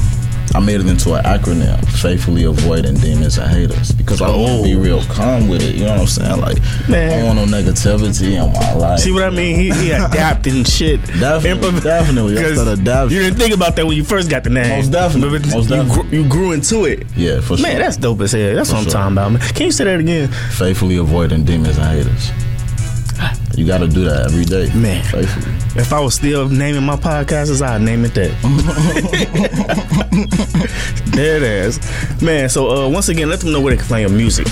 I 0.56 0.60
made 0.60 0.80
it 0.82 0.88
into 0.88 1.14
an 1.14 1.24
acronym: 1.26 1.78
faithfully 2.02 2.44
avoiding 2.44 2.96
demons 2.96 3.38
and 3.38 3.50
haters. 3.52 3.92
Because 3.92 4.22
I 4.22 4.30
want 4.36 4.58
to 4.58 4.64
be 4.64 4.76
oh. 4.76 4.80
real 4.80 5.04
calm 5.06 5.48
with 5.48 5.62
it. 5.62 5.76
You 5.76 5.86
know 5.86 5.92
what 5.92 6.02
I'm 6.02 6.08
saying? 6.08 6.42
Like, 6.42 6.58
Man. 6.90 7.12
I 7.12 7.16
don't 7.18 7.38
want 7.38 7.52
no 7.52 7.58
negativity 7.58 8.34
in 8.44 8.52
my 8.54 8.74
life. 8.74 9.00
See 9.00 9.12
what 9.12 9.24
I 9.24 9.30
mean? 9.30 9.56
He, 9.56 9.70
he 9.72 9.92
adapting 9.92 10.64
shit. 10.64 11.02
Definitely, 11.06 11.70
Improv- 11.72 11.84
definitely. 11.84 12.38
I 12.38 12.42
'Cause 12.56 12.68
adapting. 12.68 13.18
You 13.18 13.24
didn't 13.24 13.40
think 13.40 13.54
about 13.54 13.76
that 13.76 13.86
when 13.86 13.96
you 13.96 14.04
first 14.04 14.30
got 14.30 14.44
the 14.44 14.50
name. 14.50 14.70
Most 14.70 14.92
definitely, 14.92 15.40
But 15.40 15.48
most 15.50 15.70
you, 15.70 15.76
definitely. 15.76 16.10
Grew, 16.10 16.20
you 16.24 16.30
grew 16.30 16.52
into 16.54 16.86
it. 16.86 17.06
Yeah, 17.16 17.42
for 17.42 17.58
sure. 17.58 17.68
Man, 17.68 17.80
that's 17.80 17.98
dope 17.98 18.22
as 18.22 18.32
hell. 18.32 18.56
That's 18.56 18.70
For 18.70 18.76
what 18.76 18.80
I'm 18.80 18.84
sure. 18.86 18.92
talking 18.94 19.14
about, 19.14 19.32
man. 19.34 19.42
Can 19.54 19.66
you 19.68 19.72
say 19.72 19.84
that 19.86 20.00
again? 20.00 20.30
faithfully 20.52 20.98
avoiding 20.98 21.44
demons 21.46 21.78
and 21.78 21.88
haters. 21.88 22.32
You 23.60 23.66
got 23.66 23.80
to 23.80 23.90
do 23.90 24.06
that 24.06 24.28
every 24.28 24.46
day, 24.46 24.74
Man. 24.74 25.04
Faithfully. 25.04 25.82
If 25.82 25.92
I 25.92 26.00
was 26.00 26.16
still 26.16 26.48
naming 26.48 26.84
my 26.84 26.96
podcasts, 26.96 27.62
I'd 27.62 27.82
name 27.82 28.06
it 28.06 28.14
that. 28.14 28.32
there 31.14 31.36
it 31.36 31.44
is. 31.44 32.22
Man, 32.22 32.48
so 32.48 32.70
uh, 32.86 32.90
once 32.90 33.10
again, 33.10 33.28
let 33.28 33.42
them 33.42 33.52
know 33.52 33.60
where 33.60 33.72
they 33.72 33.78
can 33.78 33.86
find 33.86 34.08
your 34.08 34.18
music. 34.18 34.48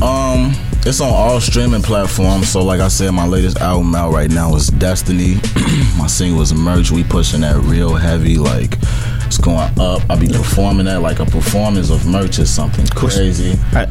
Um, 0.00 0.52
it's 0.86 1.00
on 1.00 1.08
all 1.08 1.40
streaming 1.40 1.82
platforms. 1.82 2.48
So, 2.48 2.62
like 2.62 2.78
I 2.78 2.86
said, 2.86 3.10
my 3.10 3.26
latest 3.26 3.56
album 3.56 3.92
out 3.96 4.12
right 4.12 4.30
now 4.30 4.54
is 4.54 4.68
Destiny. 4.68 5.34
my 5.98 6.06
single 6.06 6.40
is 6.40 6.54
Merch. 6.54 6.92
We 6.92 7.02
pushing 7.02 7.40
that 7.40 7.56
real 7.56 7.96
heavy, 7.96 8.36
like 8.36 8.78
it's 9.26 9.38
going 9.38 9.68
up. 9.80 10.02
I'll 10.08 10.20
be 10.20 10.28
performing 10.28 10.86
that 10.86 11.00
like 11.02 11.18
a 11.18 11.26
performance 11.26 11.90
of 11.90 12.06
merch 12.06 12.38
is 12.38 12.54
something 12.54 12.86
crazy. 12.86 13.58
I, 13.72 13.86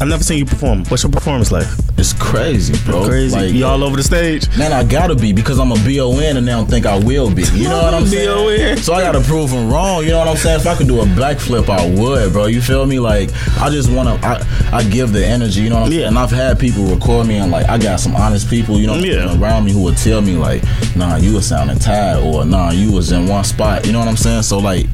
I've 0.00 0.06
never 0.06 0.22
seen 0.22 0.38
you 0.38 0.44
perform. 0.46 0.84
What's 0.84 1.02
your 1.02 1.10
performance 1.10 1.50
like? 1.50 1.66
It's 1.96 2.12
crazy, 2.12 2.72
bro. 2.84 3.04
Crazy. 3.04 3.34
Like, 3.34 3.52
you 3.52 3.64
all 3.66 3.82
over 3.82 3.96
the 3.96 4.02
stage? 4.04 4.46
Man, 4.56 4.72
I 4.72 4.84
gotta 4.84 5.16
be 5.16 5.32
because 5.32 5.58
I'm 5.58 5.72
a 5.72 5.74
BON 5.74 6.36
and 6.36 6.46
they 6.46 6.52
don't 6.52 6.70
think 6.70 6.86
I 6.86 6.96
will 6.96 7.34
be. 7.34 7.42
You 7.52 7.68
know 7.68 7.82
what 7.82 7.94
I'm 7.94 8.06
saying? 8.06 8.76
So 8.78 8.94
I 8.94 9.02
gotta 9.02 9.20
prove 9.20 9.50
them 9.50 9.68
wrong. 9.72 10.04
You 10.04 10.10
know 10.10 10.20
what 10.20 10.28
I'm 10.28 10.36
saying? 10.36 10.60
If 10.60 10.66
I 10.68 10.76
could 10.76 10.86
do 10.86 11.00
a 11.00 11.04
backflip, 11.04 11.68
I 11.68 11.90
would, 12.00 12.32
bro. 12.32 12.46
You 12.46 12.60
feel 12.62 12.86
me? 12.86 13.00
Like 13.00 13.30
I 13.58 13.70
just 13.70 13.90
wanna, 13.90 14.14
I, 14.22 14.70
I 14.72 14.84
give 14.84 15.12
the 15.12 15.26
energy. 15.26 15.62
You 15.62 15.70
know 15.70 15.76
what 15.80 15.86
I'm 15.86 15.90
saying? 15.90 16.00
Yeah. 16.02 16.08
And 16.08 16.18
I've 16.18 16.30
had 16.30 16.60
people 16.60 16.84
record 16.84 17.26
me 17.26 17.38
and 17.38 17.50
like 17.50 17.68
I 17.68 17.76
got 17.76 17.98
some 17.98 18.14
honest 18.14 18.48
people. 18.48 18.78
You 18.78 18.86
know, 18.86 18.92
what 18.92 19.00
I'm 19.00 19.06
Yeah. 19.10 19.26
saying, 19.26 19.42
around 19.42 19.64
me 19.64 19.72
who 19.72 19.82
would 19.82 19.96
tell 19.96 20.20
me 20.20 20.36
like, 20.36 20.62
Nah, 20.94 21.16
you 21.16 21.34
was 21.34 21.48
sounding 21.48 21.78
tired, 21.80 22.22
or 22.22 22.44
Nah, 22.44 22.70
you 22.70 22.92
was 22.92 23.10
in 23.10 23.26
one 23.26 23.42
spot. 23.42 23.84
You 23.84 23.90
know 23.92 23.98
what 23.98 24.06
I'm 24.08 24.16
saying? 24.16 24.42
So 24.44 24.58
like 24.58 24.86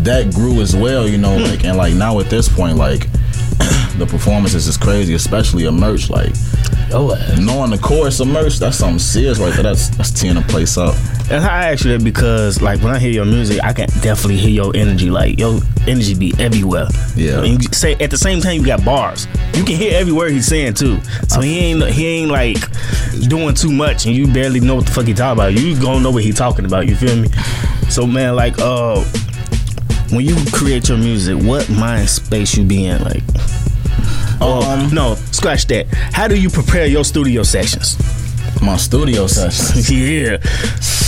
that 0.00 0.34
grew 0.34 0.60
as 0.60 0.74
well. 0.74 1.08
You 1.08 1.18
know, 1.18 1.36
Hmm. 1.38 1.44
like 1.44 1.64
and 1.64 1.76
like 1.76 1.94
now 1.94 2.18
at 2.18 2.28
this 2.28 2.48
point, 2.48 2.76
like. 2.76 3.06
the 3.98 4.06
performances 4.06 4.66
is 4.66 4.76
crazy, 4.76 5.14
especially 5.14 5.66
a 5.66 5.72
merch. 5.72 6.10
Like 6.10 6.32
Oh, 6.90 7.14
knowing 7.38 7.70
the 7.70 7.76
chorus 7.76 8.18
of 8.20 8.28
merch, 8.28 8.58
that's 8.58 8.78
something 8.78 8.98
serious 8.98 9.38
right 9.38 9.52
there. 9.52 9.62
That's 9.62 9.90
that's 9.90 10.10
tearing 10.10 10.36
the 10.36 10.42
place 10.42 10.78
up. 10.78 10.94
And 11.30 11.44
I 11.44 11.70
ask 11.70 11.84
you 11.84 11.92
that 11.92 12.02
because, 12.02 12.62
like, 12.62 12.80
when 12.82 12.94
I 12.94 12.98
hear 12.98 13.10
your 13.10 13.26
music, 13.26 13.62
I 13.62 13.74
can 13.74 13.88
definitely 14.00 14.38
hear 14.38 14.50
your 14.50 14.74
energy. 14.74 15.10
Like, 15.10 15.38
your 15.38 15.60
energy 15.86 16.14
be 16.14 16.32
everywhere. 16.38 16.86
Yeah. 17.14 17.42
And 17.42 17.62
you 17.62 17.68
say 17.72 17.92
at 17.96 18.10
the 18.10 18.16
same 18.16 18.40
time, 18.40 18.54
you 18.54 18.64
got 18.64 18.86
bars. 18.86 19.26
You 19.52 19.64
can 19.64 19.76
hear 19.76 19.98
every 19.98 20.14
word 20.14 20.32
he's 20.32 20.46
saying 20.46 20.74
too. 20.74 20.98
So 21.28 21.42
he 21.42 21.58
ain't 21.58 21.84
he 21.90 22.06
ain't 22.06 22.30
like 22.30 22.56
doing 23.28 23.54
too 23.54 23.70
much, 23.70 24.06
and 24.06 24.14
you 24.14 24.26
barely 24.32 24.60
know 24.60 24.76
what 24.76 24.86
the 24.86 24.92
fuck 24.92 25.04
he 25.04 25.12
talking 25.12 25.38
about. 25.38 25.52
You 25.52 25.78
gonna 25.78 26.00
know 26.00 26.10
what 26.10 26.24
he 26.24 26.32
talking 26.32 26.64
about. 26.64 26.86
You 26.88 26.96
feel 26.96 27.16
me? 27.16 27.28
So 27.90 28.06
man, 28.06 28.34
like, 28.34 28.58
uh, 28.58 29.04
when 30.08 30.24
you 30.24 30.36
create 30.52 30.88
your 30.88 30.96
music, 30.96 31.36
what 31.36 31.68
mind 31.68 32.08
space 32.08 32.56
you 32.56 32.64
be 32.64 32.86
in? 32.86 33.04
Like, 33.04 33.22
oh 34.40 34.62
Um, 34.70 34.92
no, 34.94 35.14
scratch 35.32 35.66
that. 35.68 35.86
How 36.12 36.28
do 36.28 36.38
you 36.40 36.50
prepare 36.50 36.86
your 36.86 37.04
studio 37.04 37.42
sessions? 37.42 37.96
My 38.62 38.76
studio 38.76 39.26
sessions. 39.28 39.88
yeah, 39.92 40.38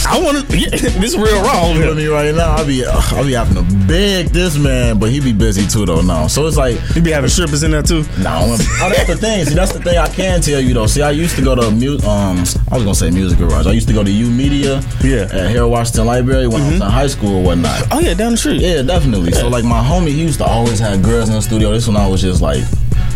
I 0.06 0.20
want 0.22 0.46
to. 0.48 0.56
Yeah, 0.58 0.68
this 1.00 1.16
real 1.16 1.42
raw. 1.42 1.64
over 1.64 1.72
You 1.74 1.80
here. 1.80 1.86
feel 1.86 1.94
me 1.96 2.06
right 2.06 2.34
now? 2.34 2.52
I 2.54 2.64
be 2.64 2.84
I 2.86 3.22
be 3.24 3.32
having 3.32 3.56
to 3.56 3.86
beg 3.88 4.26
this 4.26 4.56
man, 4.56 4.98
but 5.00 5.10
he 5.10 5.20
be 5.20 5.32
busy 5.32 5.66
too 5.66 5.84
though 5.84 6.00
now. 6.02 6.28
So 6.28 6.46
it's 6.46 6.56
like 6.56 6.78
You 6.94 7.02
be 7.02 7.10
having 7.10 7.28
strippers 7.30 7.62
in 7.64 7.72
there 7.72 7.82
too. 7.82 8.02
No, 8.18 8.22
Nah, 8.22 8.40
oh, 8.44 8.56
that's 8.90 9.06
the 9.08 9.16
thing. 9.16 9.44
See, 9.46 9.54
that's 9.54 9.72
the 9.72 9.80
thing 9.80 9.98
I 9.98 10.08
can 10.08 10.40
tell 10.42 10.60
you 10.60 10.74
though. 10.74 10.86
See, 10.86 11.02
I 11.02 11.10
used 11.10 11.34
to 11.36 11.42
go 11.42 11.56
to 11.56 11.70
mu- 11.72 11.98
um, 12.06 12.38
I 12.70 12.76
was 12.76 12.84
gonna 12.84 12.94
say 12.94 13.10
music 13.10 13.38
garage. 13.38 13.66
I 13.66 13.72
used 13.72 13.88
to 13.88 13.94
go 13.94 14.04
to 14.04 14.10
YOUmedia, 14.10 14.80
Yeah. 15.02 15.24
Mm-hmm. 15.24 15.36
at 15.36 15.50
Harold 15.50 15.72
Washington 15.72 16.06
Library 16.06 16.46
when 16.46 16.60
I 16.62 16.66
was 16.66 16.74
in 16.76 16.80
high 16.82 17.06
school 17.08 17.36
or 17.36 17.42
whatnot. 17.42 17.82
Oh 17.90 17.98
yeah, 18.00 18.14
down 18.14 18.32
the 18.32 18.38
street. 18.38 18.60
Yeah, 18.60 18.82
definitely. 18.82 19.32
So 19.32 19.48
like 19.48 19.64
my 19.64 19.82
homie, 19.82 20.08
he 20.08 20.22
used 20.22 20.38
to 20.38 20.44
always 20.44 20.78
have 20.78 21.02
girls 21.02 21.28
in 21.30 21.34
the 21.34 21.42
studio. 21.42 21.72
This 21.72 21.88
when 21.88 21.96
I 21.96 22.06
was 22.06 22.20
just 22.20 22.40
like 22.42 22.62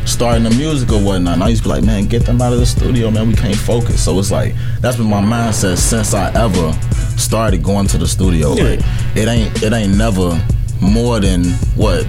starting 0.06 0.44
the 0.44 0.50
music 0.50 0.90
or 0.92 1.00
whatnot. 1.00 1.34
And 1.34 1.42
I 1.42 1.49
used 1.49 1.62
to 1.62 1.68
be 1.68 1.75
like, 1.75 1.84
man, 1.84 2.06
get 2.06 2.26
them 2.26 2.40
out 2.40 2.52
of 2.52 2.58
the 2.58 2.66
studio, 2.66 3.11
man. 3.11 3.28
We 3.28 3.34
can't 3.34 3.56
focus. 3.56 4.04
So 4.04 4.18
it's 4.18 4.30
like 4.30 4.54
that's 4.80 4.96
been 4.96 5.08
my 5.08 5.23
mindset 5.23 5.78
since 5.78 6.14
I 6.14 6.32
ever 6.34 6.73
started 7.18 7.62
going 7.62 7.87
to 7.88 7.99
the 7.99 8.06
studio. 8.06 8.54
Yeah. 8.54 8.64
Like 8.64 8.80
it 9.16 9.28
ain't 9.28 9.62
it 9.62 9.73
ain't 9.73 9.96
never 9.96 10.40
more 10.80 11.20
than 11.20 11.44
what 11.76 12.04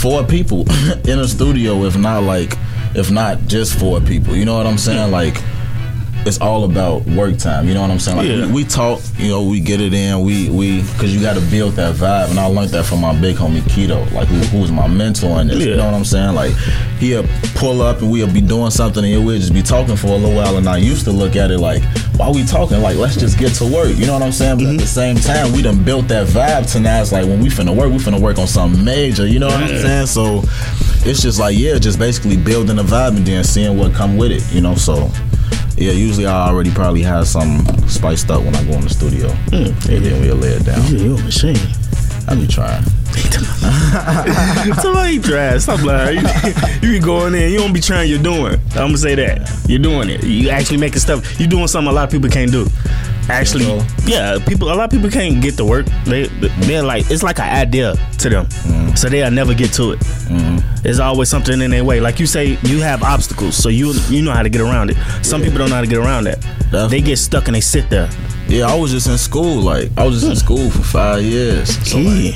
four 0.00 0.24
people 0.24 0.60
in 1.08 1.18
a 1.18 1.28
studio, 1.28 1.84
if 1.84 1.96
not 1.96 2.22
like 2.22 2.56
if 2.94 3.10
not 3.10 3.46
just 3.46 3.78
four 3.78 4.00
people. 4.00 4.36
You 4.36 4.44
know 4.44 4.56
what 4.56 4.66
I'm 4.66 4.78
saying? 4.78 5.10
Like 5.10 5.36
it's 6.24 6.40
all 6.40 6.64
about 6.64 7.04
work 7.06 7.36
time. 7.36 7.66
You 7.66 7.74
know 7.74 7.82
what 7.82 7.90
I'm 7.90 7.98
saying? 7.98 8.16
Like 8.16 8.28
Yeah. 8.28 8.46
we, 8.46 8.52
we 8.52 8.64
talk, 8.64 9.00
you 9.18 9.28
know, 9.28 9.42
we 9.42 9.60
get 9.60 9.80
it 9.80 9.92
in. 9.92 10.22
We 10.22 10.50
we 10.50 10.82
because 10.82 11.14
you 11.14 11.20
got 11.20 11.34
to 11.34 11.40
build 11.50 11.74
that 11.74 11.94
vibe, 11.96 12.30
and 12.30 12.38
I 12.38 12.46
learned 12.46 12.70
that 12.70 12.84
from 12.84 13.00
my 13.00 13.18
big 13.20 13.36
homie 13.36 13.60
Keto, 13.62 14.10
like 14.12 14.28
who, 14.28 14.36
who's 14.56 14.70
my 14.70 14.86
mentor 14.86 15.40
in 15.40 15.48
this. 15.48 15.64
You 15.64 15.76
know 15.76 15.86
what 15.86 15.94
I'm 15.94 16.04
saying? 16.04 16.34
Like 16.34 16.52
he'll 16.98 17.24
pull 17.54 17.82
up 17.82 18.02
and 18.02 18.10
we'll 18.10 18.32
be 18.32 18.40
doing 18.40 18.70
something, 18.70 19.04
and 19.04 19.26
we'll 19.26 19.38
just 19.38 19.52
be 19.52 19.62
talking 19.62 19.96
for 19.96 20.08
a 20.08 20.16
little 20.16 20.34
while. 20.34 20.56
And 20.56 20.68
I 20.68 20.76
used 20.76 21.04
to 21.04 21.12
look 21.12 21.34
at 21.36 21.50
it 21.50 21.58
like, 21.58 21.82
why 22.16 22.30
we 22.30 22.44
talking? 22.44 22.80
Like 22.80 22.96
let's 22.96 23.16
just 23.16 23.38
get 23.38 23.54
to 23.54 23.64
work. 23.64 23.96
You 23.96 24.06
know 24.06 24.14
what 24.14 24.22
I'm 24.22 24.32
saying? 24.32 24.58
But 24.58 24.66
at 24.66 24.78
the 24.78 24.84
mm-hmm. 24.84 24.86
same 24.86 25.16
time, 25.16 25.52
we 25.52 25.62
done 25.62 25.82
built 25.84 26.08
that 26.08 26.28
vibe 26.28 26.70
to 26.72 26.80
now. 26.80 27.00
It's 27.00 27.12
like 27.12 27.26
when 27.26 27.40
we 27.40 27.48
finna 27.48 27.76
work, 27.76 27.90
we 27.90 27.98
finna 27.98 28.20
work 28.20 28.38
on 28.38 28.46
something 28.46 28.84
major. 28.84 29.26
You 29.26 29.40
know 29.40 29.48
what 29.48 29.62
I'm 29.62 29.68
saying? 29.68 30.06
So 30.06 30.42
it's 31.04 31.20
just 31.22 31.40
like 31.40 31.58
yeah, 31.58 31.78
just 31.78 31.98
basically 31.98 32.36
building 32.36 32.78
a 32.78 32.84
vibe 32.84 33.16
and 33.16 33.26
then 33.26 33.42
seeing 33.42 33.76
what 33.76 33.92
come 33.92 34.16
with 34.16 34.30
it. 34.30 34.44
You 34.52 34.60
know, 34.60 34.76
so. 34.76 35.10
Yeah, 35.82 35.90
usually 35.90 36.26
I 36.26 36.46
already 36.46 36.70
probably 36.70 37.02
have 37.02 37.26
some 37.26 37.66
spiced 37.88 38.30
up 38.30 38.44
when 38.44 38.54
I 38.54 38.62
go 38.62 38.74
in 38.74 38.82
the 38.82 38.88
studio. 38.88 39.26
Mm. 39.50 39.88
and 39.90 40.04
then 40.04 40.20
we'll 40.20 40.36
lay 40.36 40.50
it 40.50 40.64
down. 40.64 40.80
Yeah, 40.84 41.00
you 41.00 41.16
a 41.16 41.22
machine. 41.22 41.56
I 42.28 42.36
be 42.36 42.46
trying. 42.46 42.84
Somebody 44.80 45.18
try. 45.18 45.58
Stop 45.58 45.82
lying. 45.82 46.20
You, 46.20 46.28
you 46.82 47.00
be 47.00 47.04
going 47.04 47.34
in. 47.34 47.50
You 47.50 47.58
don't 47.58 47.72
be 47.72 47.80
trying. 47.80 48.08
You're 48.08 48.22
doing. 48.22 48.60
I'm 48.70 48.94
gonna 48.94 48.96
say 48.96 49.16
that. 49.16 49.50
You're 49.68 49.80
doing 49.80 50.08
it. 50.08 50.22
You 50.22 50.50
actually 50.50 50.76
making 50.76 51.00
stuff. 51.00 51.40
You're 51.40 51.48
doing 51.48 51.66
something 51.66 51.90
a 51.90 51.92
lot 51.92 52.04
of 52.04 52.10
people 52.12 52.30
can't 52.30 52.52
do. 52.52 52.68
Actually, 53.28 53.80
yeah, 54.04 54.38
people. 54.46 54.68
A 54.68 54.74
lot 54.74 54.84
of 54.84 54.90
people 54.90 55.08
can't 55.10 55.40
get 55.40 55.56
to 55.56 55.64
work. 55.64 55.86
They 56.04 56.26
they're 56.66 56.82
like 56.82 57.10
it's 57.10 57.22
like 57.22 57.38
an 57.38 57.48
idea 57.48 57.94
to 58.18 58.28
them, 58.28 58.46
mm-hmm. 58.46 58.94
so 58.94 59.08
they'll 59.08 59.30
never 59.30 59.54
get 59.54 59.72
to 59.74 59.92
it. 59.92 60.00
Mm-hmm. 60.00 60.82
There's 60.82 60.98
always 60.98 61.28
something 61.28 61.60
in 61.60 61.70
their 61.70 61.84
way. 61.84 62.00
Like 62.00 62.18
you 62.18 62.26
say, 62.26 62.58
you 62.62 62.80
have 62.80 63.02
obstacles, 63.02 63.56
so 63.56 63.68
you 63.68 63.92
you 64.08 64.22
know 64.22 64.32
how 64.32 64.42
to 64.42 64.48
get 64.48 64.60
around 64.60 64.90
it. 64.90 64.96
Some 65.22 65.40
people 65.40 65.58
don't 65.58 65.70
know 65.70 65.76
how 65.76 65.82
to 65.82 65.86
get 65.86 65.98
around 65.98 66.24
that. 66.24 66.40
They 66.90 67.00
get 67.00 67.18
stuck 67.18 67.46
and 67.46 67.54
they 67.54 67.60
sit 67.60 67.88
there. 67.90 68.08
Yeah, 68.48 68.66
I 68.66 68.74
was 68.74 68.90
just 68.90 69.06
in 69.06 69.16
school. 69.18 69.62
Like 69.62 69.90
I 69.96 70.04
was 70.04 70.20
just 70.20 70.26
in 70.26 70.32
hmm. 70.32 70.38
school 70.38 70.70
for 70.70 70.82
five 70.82 71.22
years. 71.22 71.74
So 71.88 71.98
yeah. 71.98 72.32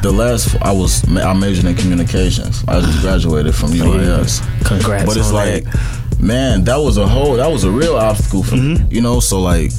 The 0.00 0.12
last 0.12 0.56
I 0.62 0.72
was 0.72 1.04
I 1.16 1.32
majored 1.34 1.66
in 1.66 1.74
communications. 1.74 2.64
I 2.66 2.80
just 2.80 2.98
ah. 2.98 3.02
graduated 3.02 3.54
from 3.54 3.70
UIS. 3.70 4.40
Congrats. 4.64 5.04
But 5.04 5.16
it's 5.16 5.32
like, 5.32 5.64
that. 5.64 6.20
man, 6.20 6.64
that 6.64 6.76
was 6.76 6.96
a 6.96 7.06
whole 7.06 7.34
that 7.34 7.50
was 7.50 7.64
a 7.64 7.70
real 7.70 7.96
obstacle 7.96 8.42
for 8.42 8.56
me. 8.56 8.76
Mm-hmm. 8.76 8.92
You 8.92 9.02
know, 9.02 9.20
so 9.20 9.40
like 9.40 9.72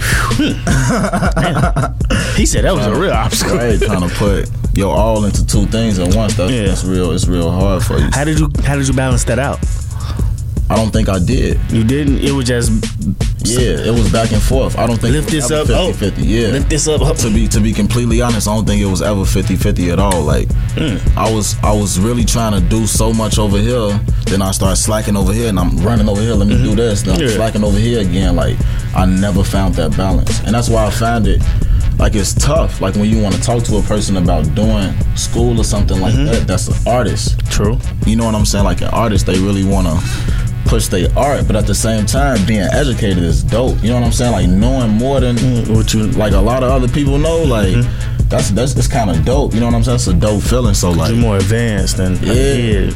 Hmm. 0.00 0.54
he 2.36 2.46
said 2.46 2.64
that 2.64 2.74
was 2.74 2.86
a 2.86 2.94
real 2.98 3.12
obstacle. 3.12 3.56
right, 3.56 3.80
trying 3.80 4.08
to 4.08 4.14
put 4.16 4.48
your 4.74 4.96
all 4.96 5.24
into 5.24 5.44
two 5.46 5.66
things 5.66 5.98
at 5.98 6.14
once. 6.14 6.34
That's, 6.36 6.52
Yeah. 6.52 6.66
that's 6.66 6.84
real. 6.84 7.10
It's 7.12 7.26
real 7.26 7.50
hard 7.50 7.82
for 7.82 7.98
you. 7.98 8.08
How 8.12 8.24
did 8.24 8.38
you 8.38 8.48
How 8.64 8.76
did 8.76 8.86
you 8.88 8.94
balance 8.94 9.24
that 9.24 9.38
out? 9.38 9.58
I 10.70 10.76
don't 10.76 10.90
think 10.92 11.08
I 11.08 11.18
did. 11.18 11.58
You 11.70 11.82
didn't. 11.82 12.18
It 12.18 12.32
was 12.32 12.44
just 12.46 12.70
Yeah, 13.44 13.86
it 13.88 13.92
was 13.92 14.10
back 14.12 14.32
and 14.32 14.42
forth. 14.42 14.76
I 14.78 14.86
don't 14.86 15.00
think 15.00 15.14
lift 15.14 15.32
it 15.32 15.36
was 15.36 15.48
this 15.48 15.50
up. 15.52 15.66
50 15.68 15.74
oh, 15.74 15.92
50. 15.92 16.22
Yeah. 16.22 16.48
lift 16.48 16.68
this 16.68 16.88
up. 16.88 17.16
to 17.18 17.30
be 17.32 17.46
to 17.48 17.60
be 17.60 17.72
completely 17.72 18.20
honest, 18.20 18.48
I 18.48 18.54
don't 18.54 18.66
think 18.66 18.82
it 18.82 18.86
was 18.86 19.00
ever 19.00 19.20
50-50 19.22 19.92
at 19.92 19.98
all. 19.98 20.22
Like 20.22 20.48
Hmm. 20.76 20.96
I 21.18 21.32
was 21.32 21.56
I 21.62 21.72
was 21.72 21.98
really 21.98 22.24
trying 22.24 22.52
to 22.52 22.60
do 22.68 22.86
so 22.86 23.12
much 23.12 23.38
over 23.38 23.58
here, 23.58 23.98
then 24.26 24.42
I 24.42 24.50
start 24.52 24.76
slacking 24.78 25.16
over 25.16 25.32
here 25.32 25.48
and 25.48 25.58
I'm 25.58 25.76
running 25.78 26.08
over 26.08 26.20
here, 26.20 26.34
let 26.34 26.48
me 26.48 26.56
do 26.62 26.74
this, 26.74 27.02
then 27.02 27.14
I'm 27.14 27.20
Mm-hmm. 27.20 27.28
Yeah. 27.30 27.34
slacking 27.36 27.64
over 27.64 27.78
here 27.78 28.00
again. 28.00 28.36
Like 28.36 28.56
I 28.94 29.06
never 29.06 29.42
found 29.44 29.74
that 29.76 29.96
balance. 29.96 30.40
And 30.44 30.54
that's 30.54 30.68
why 30.68 30.84
I 30.86 30.90
found 30.90 31.26
it 31.26 31.40
like 31.98 32.14
it's 32.14 32.34
tough. 32.34 32.80
Like 32.80 32.94
when 32.96 33.06
you 33.10 33.20
want 33.22 33.34
to 33.34 33.40
talk 33.40 33.62
to 33.64 33.76
a 33.78 33.82
person 33.82 34.16
about 34.18 34.54
doing 34.54 34.92
school 35.16 35.58
or 35.60 35.64
something 35.64 36.00
like 36.00 36.14
Mm-hmm. 36.14 36.24
that, 36.26 36.46
that's 36.46 36.68
an 36.68 36.76
artist. 36.86 37.38
True. 37.50 37.78
You 38.06 38.16
know 38.16 38.24
what 38.26 38.34
I'm 38.34 38.44
saying? 38.46 38.64
Like 38.64 38.80
an 38.82 38.88
artist, 38.88 39.26
they 39.26 39.38
really 39.38 39.64
wanna 39.64 39.98
push 40.68 40.86
their 40.88 41.08
art, 41.18 41.46
but 41.46 41.56
at 41.56 41.66
the 41.66 41.74
same 41.74 42.04
time, 42.06 42.44
being 42.46 42.60
educated 42.72 43.18
is 43.22 43.42
dope. 43.42 43.82
You 43.82 43.88
know 43.88 43.94
what 43.96 44.04
I'm 44.04 44.12
saying? 44.12 44.32
Like 44.32 44.48
knowing 44.48 44.90
more 44.92 45.18
than 45.20 45.36
What 45.74 45.92
you 45.94 46.06
like 46.08 46.32
a 46.34 46.40
lot 46.40 46.62
of 46.62 46.70
other 46.70 46.88
people 46.88 47.18
know, 47.18 47.42
like 47.42 47.68
Mm-hmm. 47.68 48.28
that's 48.28 48.50
that's 48.50 48.76
it's 48.76 48.86
kind 48.86 49.10
of 49.10 49.24
dope. 49.24 49.54
You 49.54 49.60
know 49.60 49.66
what 49.66 49.74
I'm 49.74 49.82
saying? 49.82 49.96
It's 49.96 50.06
a 50.06 50.14
dope 50.14 50.42
feeling. 50.42 50.74
So 50.74 50.90
like, 50.90 51.14
you 51.14 51.20
more 51.20 51.36
advanced 51.36 51.96
than 51.96 52.14
Yeah. 52.22 52.90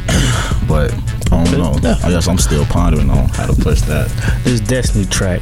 but 0.69 0.93
I 1.33 1.45
don't 1.45 1.59
know. 1.59 1.75
Yeah. 1.83 1.97
I 2.05 2.11
guess 2.11 2.29
I'm 2.29 2.39
still 2.39 2.65
pondering 2.67 3.11
on 3.11 3.29
how 3.31 3.47
to 3.47 3.55
push 3.61 3.81
that. 3.83 4.09
This 4.45 4.61
Destiny 4.61 5.07
track. 5.07 5.41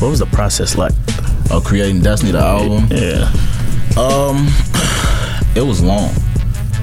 What 0.00 0.08
was 0.10 0.18
the 0.18 0.26
process 0.26 0.76
like? 0.76 0.92
Oh, 1.50 1.62
creating 1.64 2.00
Destiny 2.02 2.32
the 2.32 2.38
album. 2.40 2.88
Yeah. 2.90 3.30
Um, 3.96 4.48
it 5.56 5.64
was 5.66 5.82
long. 5.82 6.10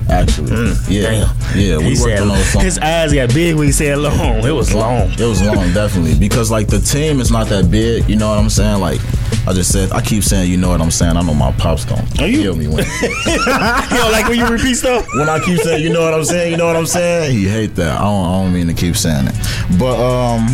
Actually, 0.10 0.72
yeah, 0.90 1.02
Damn. 1.28 1.58
yeah. 1.60 1.78
We 1.78 1.84
He 1.84 1.90
worked 1.90 1.98
said 2.00 2.20
on 2.22 2.28
those 2.30 2.46
songs. 2.52 2.64
his 2.66 2.78
eyes 2.80 3.14
got 3.14 3.34
big 3.34 3.56
when 3.56 3.68
he 3.68 3.72
said 3.72 3.98
long. 4.00 4.44
It 4.44 4.52
was 4.52 4.74
long. 4.74 5.10
It 5.12 5.20
was 5.20 5.42
long, 5.42 5.72
definitely, 5.74 6.16
because 6.18 6.50
like 6.50 6.68
the 6.68 6.80
team 6.80 7.20
is 7.20 7.32
not 7.32 7.48
that 7.50 7.70
big. 7.70 8.10
You 8.10 8.16
know 8.16 8.30
what 8.30 8.40
I'm 8.40 8.50
saying? 8.50 8.80
Like 8.82 9.00
I 9.48 9.54
just 9.54 9.72
said, 9.72 9.92
I 9.92 10.02
keep 10.02 10.24
saying, 10.24 10.50
you 10.52 10.58
know 10.58 10.70
what 10.70 10.82
I'm 10.82 10.92
saying. 10.92 11.16
I 11.16 11.22
know 11.22 11.34
my 11.34 11.52
pops 11.54 11.86
gonna 11.86 12.06
Are 12.20 12.28
you- 12.28 12.42
kill 12.42 12.56
me 12.56 12.68
when 12.68 12.84
don't 13.26 14.12
like 14.12 14.28
when 14.28 14.38
you 14.40 14.48
repeat 14.48 14.76
stuff? 14.76 15.06
when 15.16 15.30
I 15.30 15.40
keep 15.40 15.60
saying, 15.60 15.84
you 15.84 15.90
know 15.92 16.02
what 16.02 16.14
I'm 16.14 16.26
saying. 16.26 16.52
You 16.52 16.58
know 16.58 16.66
what 16.66 16.76
I'm 16.76 16.86
saying? 16.86 17.32
He 17.32 17.48
hate 17.48 17.76
that. 17.76 18.00
I 18.00 18.04
don't, 18.04 18.26
I 18.26 18.44
don't 18.44 18.54
mean 18.54 18.68
to 18.68 18.74
keep 18.74 18.96
saying 18.96 19.28
it, 19.28 19.36
but 19.80 19.96
um, 20.00 20.48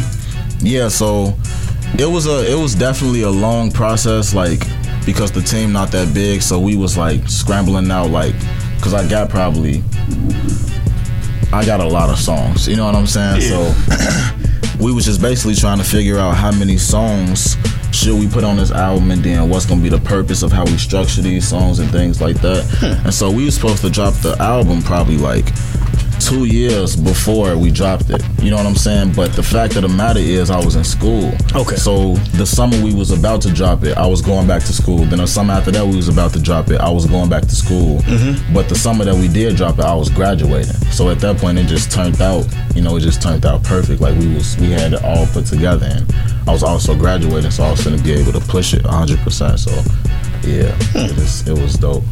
yeah. 0.60 0.88
So 0.90 1.34
it 1.98 2.06
was 2.10 2.28
a, 2.28 2.52
it 2.52 2.56
was 2.62 2.76
definitely 2.76 3.22
a 3.24 3.30
long 3.30 3.72
process, 3.72 4.34
like 4.34 4.62
because 5.06 5.32
the 5.32 5.42
team 5.42 5.72
not 5.72 5.92
that 5.92 6.14
big. 6.14 6.42
So 6.42 6.60
we 6.60 6.76
was 6.76 6.98
like 6.98 7.28
scrambling 7.30 7.90
out, 7.92 8.10
like 8.10 8.36
because 8.86 9.04
I 9.04 9.10
got 9.10 9.32
probably. 9.32 9.84
I 11.52 11.66
got 11.66 11.80
a 11.80 11.88
lot 11.88 12.12
of 12.12 12.20
songs, 12.20 12.68
you 12.68 12.76
know 12.76 12.86
what 12.86 12.94
I'm 12.94 13.08
saying? 13.08 13.42
So 13.42 13.74
we 14.80 14.94
was 14.94 15.06
just 15.06 15.22
basically 15.22 15.56
trying 15.56 15.80
to 15.80 15.84
figure 15.84 16.20
out 16.20 16.36
how 16.36 16.52
many 16.52 16.78
songs 16.78 17.58
should 17.92 18.20
we 18.20 18.28
put 18.28 18.44
on 18.44 18.58
this 18.58 18.70
album 18.70 19.10
and 19.10 19.24
then 19.24 19.50
what's 19.50 19.66
gonna 19.66 19.82
be 19.82 19.90
the 19.90 20.00
purpose 20.02 20.44
of 20.44 20.52
how 20.52 20.66
we 20.66 20.78
structure 20.78 21.24
these 21.24 21.48
songs 21.48 21.80
and 21.80 21.90
things 21.90 22.22
like 22.22 22.36
that. 22.42 23.02
And 23.06 23.14
so 23.14 23.32
we 23.32 23.46
was 23.46 23.56
supposed 23.56 23.82
to 23.82 23.90
drop 23.90 24.14
the 24.16 24.36
album 24.40 24.84
probably 24.84 25.18
like 25.18 25.46
two 26.20 26.46
years 26.46 26.96
before 26.96 27.58
we 27.58 27.72
dropped 27.72 28.10
it. 28.10 28.22
You 28.42 28.50
know 28.50 28.58
what 28.58 28.66
I'm 28.66 28.76
saying? 28.76 29.14
But 29.14 29.34
the 29.34 29.44
fact 29.44 29.76
of 29.76 29.84
the 29.84 29.90
matter 29.90 30.20
is 30.20 30.50
I 30.50 30.64
was 30.64 30.76
in 30.76 30.84
school. 30.84 31.32
Okay. 31.56 31.76
So 31.76 32.14
the 32.38 32.46
summer 32.46 32.82
we 32.84 32.94
was 32.94 33.12
about 33.12 33.42
to 33.44 33.54
drop 33.54 33.84
it, 33.84 33.98
I 33.98 34.06
was 34.08 34.22
going 34.22 34.48
back 34.48 34.64
to 34.64 34.74
school. 34.74 35.00
Then 35.06 35.20
the 35.20 35.28
summer 35.28 35.54
after 35.54 35.72
that 35.72 35.86
we 35.86 35.96
was 35.96 36.08
about 36.08 36.34
to 36.34 36.42
drop 36.42 36.70
it, 36.70 36.80
I 36.80 36.90
was 36.90 37.06
going 37.06 37.30
back 37.30 37.44
to 37.44 37.56
school. 37.56 38.00
Mm-hmm. 38.00 38.54
But 38.54 38.70
the 38.70 38.76
summer 38.76 39.06
that 39.06 39.16
we 39.16 39.28
did 39.28 39.56
drop 39.56 39.80
it, 39.80 39.86
I 39.86 39.96
was 39.96 40.10
graduating. 40.10 40.74
So 40.92 41.10
at 41.10 41.20
that 41.20 41.38
point 41.38 41.58
it 41.58 41.68
just 41.68 41.92
turned 41.92 42.22
out, 42.22 42.46
you 42.76 42.82
know, 42.82 42.96
it 42.96 43.02
just 43.02 43.22
turned 43.22 43.46
out 43.46 43.64
perfect. 43.64 44.02
Like 44.02 44.18
we 44.20 44.34
was 44.34 44.58
we 44.58 44.72
had 44.72 44.94
it 44.94 45.04
all 45.04 45.26
put 45.28 45.46
together 45.46 45.88
and 45.88 46.14
I 46.48 46.52
was 46.52 46.64
also 46.64 46.96
graduating, 46.96 47.52
so 47.52 47.64
I 47.64 47.72
was 47.72 47.84
gonna 47.84 48.02
be 48.02 48.14
able 48.14 48.32
to 48.34 48.40
push 48.40 48.74
it 48.74 48.86
hundred 48.86 49.20
percent. 49.20 49.60
So 49.60 49.72
yeah, 50.44 50.72
hmm. 50.92 51.10
it, 51.10 51.16
was, 51.16 51.48
it 51.48 51.60
was 51.60 51.76
dope. 51.76 52.04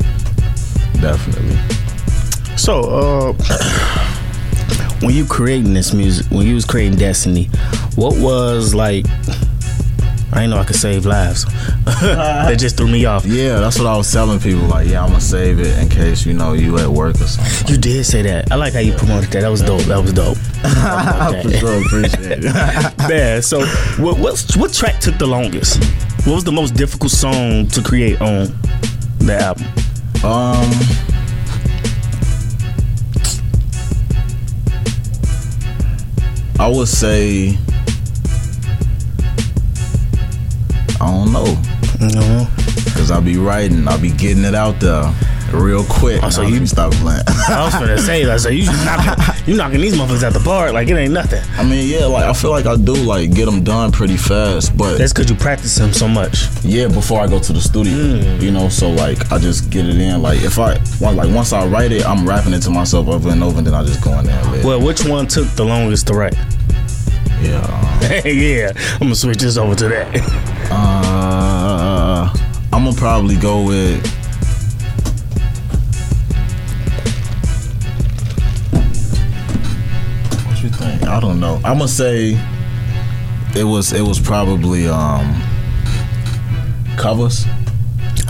Definitely. 1.00 1.57
So, 2.57 2.81
uh, 2.81 3.33
when 5.01 5.15
you 5.15 5.25
creating 5.25 5.74
this 5.74 5.93
music, 5.93 6.25
when 6.31 6.45
you 6.45 6.55
was 6.55 6.65
creating 6.65 6.98
Destiny, 6.98 7.50
what 7.95 8.17
was 8.17 8.74
like? 8.74 9.05
I 10.31 10.38
didn't 10.38 10.50
know 10.50 10.57
I 10.57 10.63
could 10.63 10.75
save 10.75 11.05
lives. 11.05 11.45
that 11.86 12.55
just 12.57 12.75
threw 12.75 12.88
me 12.88 13.05
off. 13.05 13.24
Yeah, 13.24 13.60
that's 13.60 13.77
what 13.77 13.86
I 13.86 13.95
was 13.95 14.12
telling 14.12 14.39
people. 14.39 14.63
Like, 14.63 14.88
yeah, 14.88 15.03
I'm 15.03 15.10
gonna 15.10 15.22
save 15.22 15.60
it 15.60 15.77
in 15.77 15.89
case 15.89 16.25
you 16.25 16.33
know 16.33 16.53
you 16.53 16.75
at 16.79 16.88
work 16.88 17.22
or 17.22 17.27
something. 17.27 17.67
You 17.67 17.79
did 17.79 18.03
say 18.03 18.24
that. 18.24 18.51
I 18.51 18.55
like 18.55 18.74
how 18.74 18.79
you 18.79 18.93
promoted 18.93 19.29
that. 19.31 19.41
That 19.41 19.51
was 19.51 19.62
dope. 19.62 19.81
That 19.81 20.01
was 20.01 20.13
dope. 20.13 20.38
I 20.63 21.39
for 21.43 21.51
sure, 21.51 21.86
appreciate 21.86 22.45
it. 22.45 22.98
Man, 23.10 23.43
so 23.43 23.63
what 24.01 24.17
what's, 24.17 24.57
what 24.57 24.74
track 24.74 25.00
took 25.00 25.19
the 25.19 25.27
longest? 25.27 25.83
What 26.25 26.33
was 26.33 26.43
the 26.43 26.51
most 26.51 26.74
difficult 26.74 27.12
song 27.12 27.67
to 27.67 27.83
create 27.83 28.19
on 28.19 28.48
the 29.19 29.38
album? 29.39 29.67
Um, 30.24 31.12
I 36.63 36.67
would 36.70 36.88
say, 36.88 37.58
I 41.01 41.08
don't 41.12 41.34
know, 41.34 41.43
No. 42.00 42.48
cause 42.96 43.12
I'll 43.12 43.20
be 43.22 43.36
writing, 43.36 43.86
I'll 43.86 44.00
be 44.00 44.12
getting 44.12 44.46
it 44.46 44.55
out 44.55 44.79
there 44.79 45.13
real 45.53 45.83
quick. 45.86 46.22
Oh, 46.24 46.29
so 46.29 46.41
you- 46.41 46.60
me 46.60 46.65
stop 46.65 46.91
playing. 46.93 47.22
I 47.50 47.63
was 47.65 47.74
gonna 47.74 47.98
say 47.98 48.24
that. 48.25 48.39
So 48.41 48.50
you 48.50 48.65
knocking, 48.65 49.36
you 49.51 49.55
knocking 49.57 49.81
these 49.81 49.95
motherfuckers 49.95 50.23
out 50.23 50.34
the 50.34 50.39
park 50.39 50.73
like 50.73 50.88
it 50.88 50.95
ain't 50.97 51.13
nothing. 51.13 51.41
I 51.58 51.63
mean, 51.63 51.88
yeah, 51.89 52.06
like 52.06 52.25
I 52.25 52.34
feel 52.34 52.51
like 52.51 52.65
I 52.65 52.75
do 52.75 52.93
like 52.93 53.34
get 53.34 53.45
them 53.45 53.63
done 53.63 53.91
pretty 53.91 54.17
fast, 54.17 54.75
but 54.77 54.97
That's 54.97 55.13
because 55.13 55.30
you 55.30 55.36
practice 55.36 55.75
them 55.75 55.93
so 55.93 56.08
much. 56.08 56.47
yeah, 56.63 56.88
before 56.88 57.21
I 57.21 57.27
go 57.27 57.39
to 57.39 57.54
the 57.54 57.62
studio, 57.62 57.93
Mm. 57.93 58.41
you 58.41 58.51
know, 58.51 58.69
so 58.69 58.89
like 58.89 59.32
I 59.32 59.38
just 59.39 59.69
get 59.69 59.86
it 59.86 59.95
in. 59.99 60.21
Like 60.21 60.41
if 60.41 60.58
I 60.60 60.73
like 61.01 61.30
once 61.34 61.54
I 61.54 61.65
write 61.67 61.91
it, 61.91 62.06
I'm 62.06 62.27
rapping 62.27 62.54
it 62.54 62.62
to 62.63 62.69
myself 62.69 63.08
over 63.08 63.30
and 63.30 63.43
over, 63.43 63.58
and 63.60 63.67
then 63.67 63.73
I 63.73 63.84
just 63.84 64.01
go 64.04 64.17
in 64.19 64.25
there. 64.25 64.43
Well, 64.63 64.82
which 64.82 65.06
one 65.06 65.27
took 65.27 65.47
the 65.56 65.63
longest 65.65 66.08
to 66.08 66.13
write? 66.13 66.36
Yeah. 67.41 68.21
yeah, 68.25 68.71
I'm 68.93 68.99
gonna 68.99 69.15
switch 69.15 69.38
this 69.39 69.58
over 69.58 69.75
to 69.75 69.88
that. 69.89 70.69
Uh, 70.71 72.34
I'm 72.71 72.84
gonna 72.86 72.95
probably 72.95 73.36
go 73.36 73.63
with. 73.65 74.01
I 81.13 81.19
don't 81.19 81.39
know. 81.39 81.62
I'm 81.63 81.78
gonna 81.78 81.88
say 81.88 82.32
it 83.56 83.63
was 83.63 83.93
it 83.93 84.02
was 84.02 84.19
probably 84.19 84.88
um 84.88 85.39
covers. 86.97 87.45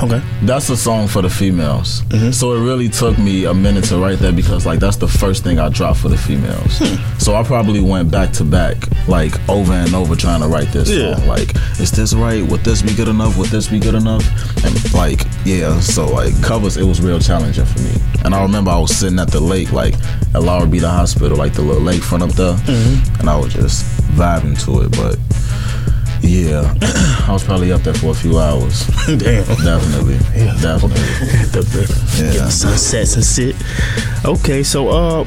Okay. 0.04 0.22
That's 0.44 0.70
a 0.70 0.76
song 0.78 1.08
for 1.08 1.22
the 1.22 1.30
females. 1.30 2.02
Mm-hmm. 2.10 2.32
So 2.32 2.54
it 2.54 2.60
really 2.64 2.90
took 2.90 3.18
me 3.18 3.46
a 3.46 3.54
minute 3.54 3.86
to 3.86 3.98
write 3.98 4.20
that 4.20 4.36
because 4.36 4.66
like 4.66 4.80
that's 4.80 4.98
the 4.98 5.08
first 5.08 5.44
thing 5.44 5.60
I 5.60 5.70
dropped 5.70 6.00
for 6.00 6.10
the 6.10 6.18
females. 6.18 6.78
Hmm. 6.80 7.18
So 7.20 7.36
I 7.36 7.44
probably 7.44 7.80
went 7.82 8.12
back 8.12 8.32
to 8.34 8.44
back, 8.44 8.76
like 9.08 9.34
over 9.50 9.72
and 9.74 9.96
over 9.96 10.16
trying 10.16 10.42
to 10.42 10.48
write 10.48 10.70
this 10.74 10.90
Yeah. 10.90 11.16
song. 11.16 11.28
Like, 11.28 11.56
is 11.80 11.92
this 11.92 12.14
right? 12.14 12.44
Would 12.46 12.62
this 12.66 12.82
be 12.82 12.94
good 12.94 13.08
enough? 13.08 13.38
Would 13.38 13.50
this 13.50 13.68
be 13.68 13.80
good 13.80 13.96
enough? 13.96 14.24
And 14.66 14.94
like, 14.94 15.22
yeah, 15.46 15.80
so 15.80 16.06
like 16.08 16.34
covers, 16.44 16.76
it 16.78 16.84
was 16.84 17.00
real 17.02 17.20
challenging 17.20 17.66
for 17.66 17.80
me. 17.80 17.92
And 18.26 18.34
I 18.36 18.42
remember 18.42 18.72
I 18.72 18.80
was 18.80 18.96
sitting 18.96 19.20
at 19.20 19.30
the 19.32 19.40
lake, 19.40 19.72
like 19.72 19.94
at 20.36 20.44
Laura 20.44 20.66
Beat 20.66 20.84
Hospital, 20.84 21.38
like 21.38 21.54
the 21.54 21.62
little 21.62 21.82
lake 21.82 22.02
front 22.04 22.24
up 22.24 22.32
there, 22.32 22.54
Mm-hmm. 22.54 23.20
and 23.22 23.30
I 23.30 23.38
was 23.38 23.54
just 23.54 23.86
vibing 24.18 24.58
to 24.66 24.82
it. 24.84 24.92
But 24.92 25.18
yeah, 26.24 26.74
I 27.28 27.32
was 27.32 27.44
probably 27.44 27.72
up 27.72 27.82
there 27.82 27.94
for 27.94 28.12
a 28.12 28.14
few 28.14 28.40
hours. 28.40 28.88
Damn. 29.08 29.44
Definitely. 29.46 30.20
Yeah. 30.34 30.58
Definitely. 30.62 31.02
Yeah. 32.14 32.32
get 32.32 32.46
the 32.46 32.52
sunsets 32.52 33.16
and 33.16 33.26
shit. 33.26 33.56
Okay, 34.26 34.64
so 34.64 34.90
uh, 34.90 35.26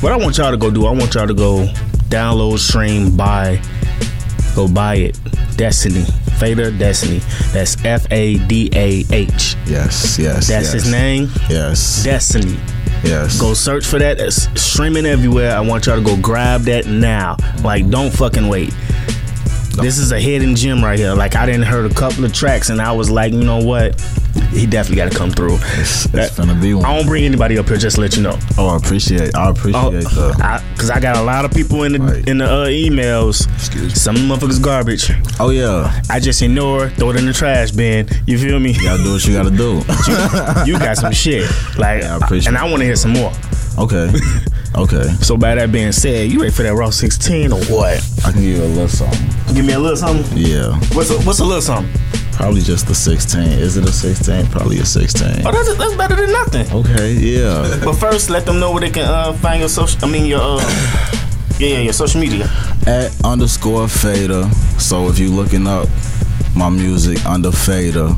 what 0.00 0.12
I 0.12 0.16
want 0.16 0.38
y'all 0.38 0.50
to 0.50 0.56
go 0.56 0.70
do, 0.70 0.86
I 0.86 0.92
want 0.92 1.14
y'all 1.14 1.26
to 1.26 1.34
go 1.34 1.66
download, 2.08 2.58
stream, 2.58 3.16
buy, 3.16 3.60
go 4.54 4.68
buy 4.68 4.96
it. 4.96 5.18
Destiny, 5.56 6.04
Fader 6.38 6.70
Destiny. 6.70 7.20
That's 7.52 7.82
F 7.84 8.06
A 8.10 8.38
D 8.46 8.70
A 8.74 9.04
H. 9.12 9.56
Yes, 9.66 10.18
yes. 10.18 10.48
That's 10.48 10.50
yes. 10.50 10.72
his 10.72 10.90
name. 10.90 11.28
Yes. 11.48 12.02
Destiny. 12.02 12.58
Yes. 13.04 13.40
Go 13.40 13.54
search 13.54 13.86
for 13.86 13.98
that. 13.98 14.18
It's 14.18 14.48
streaming 14.60 15.06
everywhere. 15.06 15.54
I 15.54 15.60
want 15.60 15.86
y'all 15.86 15.96
to 15.96 16.02
go 16.02 16.16
grab 16.20 16.62
that 16.62 16.86
now. 16.86 17.36
Like, 17.62 17.88
don't 17.90 18.10
fucking 18.10 18.48
wait. 18.48 18.74
This 19.76 19.98
is 19.98 20.12
a 20.12 20.20
hidden 20.20 20.54
gem 20.56 20.82
right 20.82 20.98
here. 20.98 21.14
Like, 21.14 21.36
I 21.36 21.46
didn't 21.46 21.62
heard 21.62 21.90
a 21.90 21.94
couple 21.94 22.24
of 22.24 22.32
tracks, 22.32 22.70
and 22.70 22.80
I 22.80 22.92
was 22.92 23.10
like, 23.10 23.32
you 23.32 23.42
know 23.44 23.58
what? 23.58 24.00
He 24.50 24.66
definitely 24.66 24.96
got 24.96 25.10
to 25.12 25.18
come 25.18 25.30
through. 25.30 25.56
It's, 25.60 26.06
it's 26.14 26.36
gonna 26.36 26.54
be 26.60 26.74
one. 26.74 26.84
I 26.84 26.96
don't 26.96 27.06
bring 27.06 27.24
anybody 27.24 27.58
up 27.58 27.66
here 27.66 27.76
just 27.76 27.96
to 27.96 28.00
let 28.02 28.16
you 28.16 28.22
know. 28.22 28.38
Oh, 28.56 28.68
I 28.68 28.76
appreciate. 28.76 29.34
I 29.34 29.50
appreciate 29.50 29.82
Oh, 29.82 29.90
the. 29.90 30.36
I, 30.42 30.62
Cause 30.76 30.90
I 30.90 31.00
got 31.00 31.16
a 31.16 31.22
lot 31.22 31.44
of 31.44 31.50
people 31.52 31.82
in 31.84 31.92
the 31.92 31.98
Right. 32.00 32.28
in 32.28 32.38
the 32.38 32.44
uh, 32.44 32.66
emails. 32.66 33.46
Excuse 33.54 33.82
me. 33.84 33.90
Some 33.90 34.16
motherfuckers 34.16 34.62
garbage. 34.62 35.10
Oh 35.40 35.50
yeah. 35.50 36.00
I 36.10 36.20
just 36.20 36.40
ignore, 36.42 36.88
throw 36.90 37.10
it 37.10 37.16
in 37.16 37.26
the 37.26 37.32
trash 37.32 37.70
bin. 37.72 38.08
You 38.26 38.38
feel 38.38 38.58
me? 38.60 38.72
You 38.72 38.82
gotta 38.82 39.02
do 39.02 39.12
what 39.12 39.24
you 39.26 39.32
gotta 39.34 39.50
do. 39.50 39.76
you 40.70 40.78
got 40.78 40.96
some 40.98 41.12
shit. 41.12 41.48
Like, 41.78 42.02
Yeah, 42.02 42.14
I 42.14 42.24
appreciate 42.24 42.48
and 42.48 42.58
I 42.58 42.64
want 42.64 42.78
to 42.78 42.84
hear 42.84 42.96
some 42.96 43.12
more. 43.12 43.32
okay. 43.78 44.12
Okay. 44.76 45.08
So 45.20 45.36
by 45.36 45.54
that 45.54 45.70
being 45.70 45.92
said, 45.92 46.30
you 46.30 46.40
ready 46.40 46.52
for 46.52 46.62
that 46.64 46.74
raw 46.74 46.90
16 46.90 47.52
or 47.52 47.60
what? 47.66 48.02
I 48.24 48.32
can 48.32 48.40
give 48.42 48.56
you 48.56 48.62
a 48.62 48.66
little 48.66 48.88
something. 48.88 49.54
Give 49.54 49.64
me 49.64 49.72
a 49.72 49.78
little 49.78 49.96
something. 49.96 50.36
Yeah. 50.36 50.72
What's 50.94 51.10
a, 51.10 51.18
what's 51.22 51.38
a 51.38 51.44
little 51.44 51.62
something? 51.62 51.92
Probably 52.32 52.60
just 52.60 52.90
a 52.90 52.94
16. 52.94 53.42
Is 53.42 53.76
it 53.76 53.84
a 53.84 53.92
16? 53.92 54.46
Probably 54.48 54.78
a 54.80 54.84
16. 54.84 55.46
Oh, 55.46 55.52
that's 55.52 55.76
that's 55.76 55.94
better 55.94 56.16
than 56.16 56.32
nothing. 56.32 56.70
Okay. 56.72 57.12
Yeah. 57.12 57.80
But 57.84 57.94
first, 57.94 58.30
let 58.30 58.44
them 58.46 58.58
know 58.58 58.72
where 58.72 58.80
they 58.80 58.90
can 58.90 59.04
uh, 59.04 59.32
find 59.34 59.60
your 59.60 59.68
social. 59.68 60.04
I 60.04 60.10
mean 60.10 60.26
your 60.26 60.40
uh, 60.40 60.58
yeah, 61.58 61.68
yeah, 61.68 61.78
your 61.78 61.92
social 61.92 62.20
media. 62.20 62.50
At 62.86 63.14
underscore 63.24 63.86
fader. 63.86 64.50
So 64.78 65.08
if 65.08 65.20
you're 65.20 65.30
looking 65.30 65.68
up 65.68 65.88
my 66.56 66.70
music 66.70 67.24
under 67.26 67.50
fader. 67.52 68.08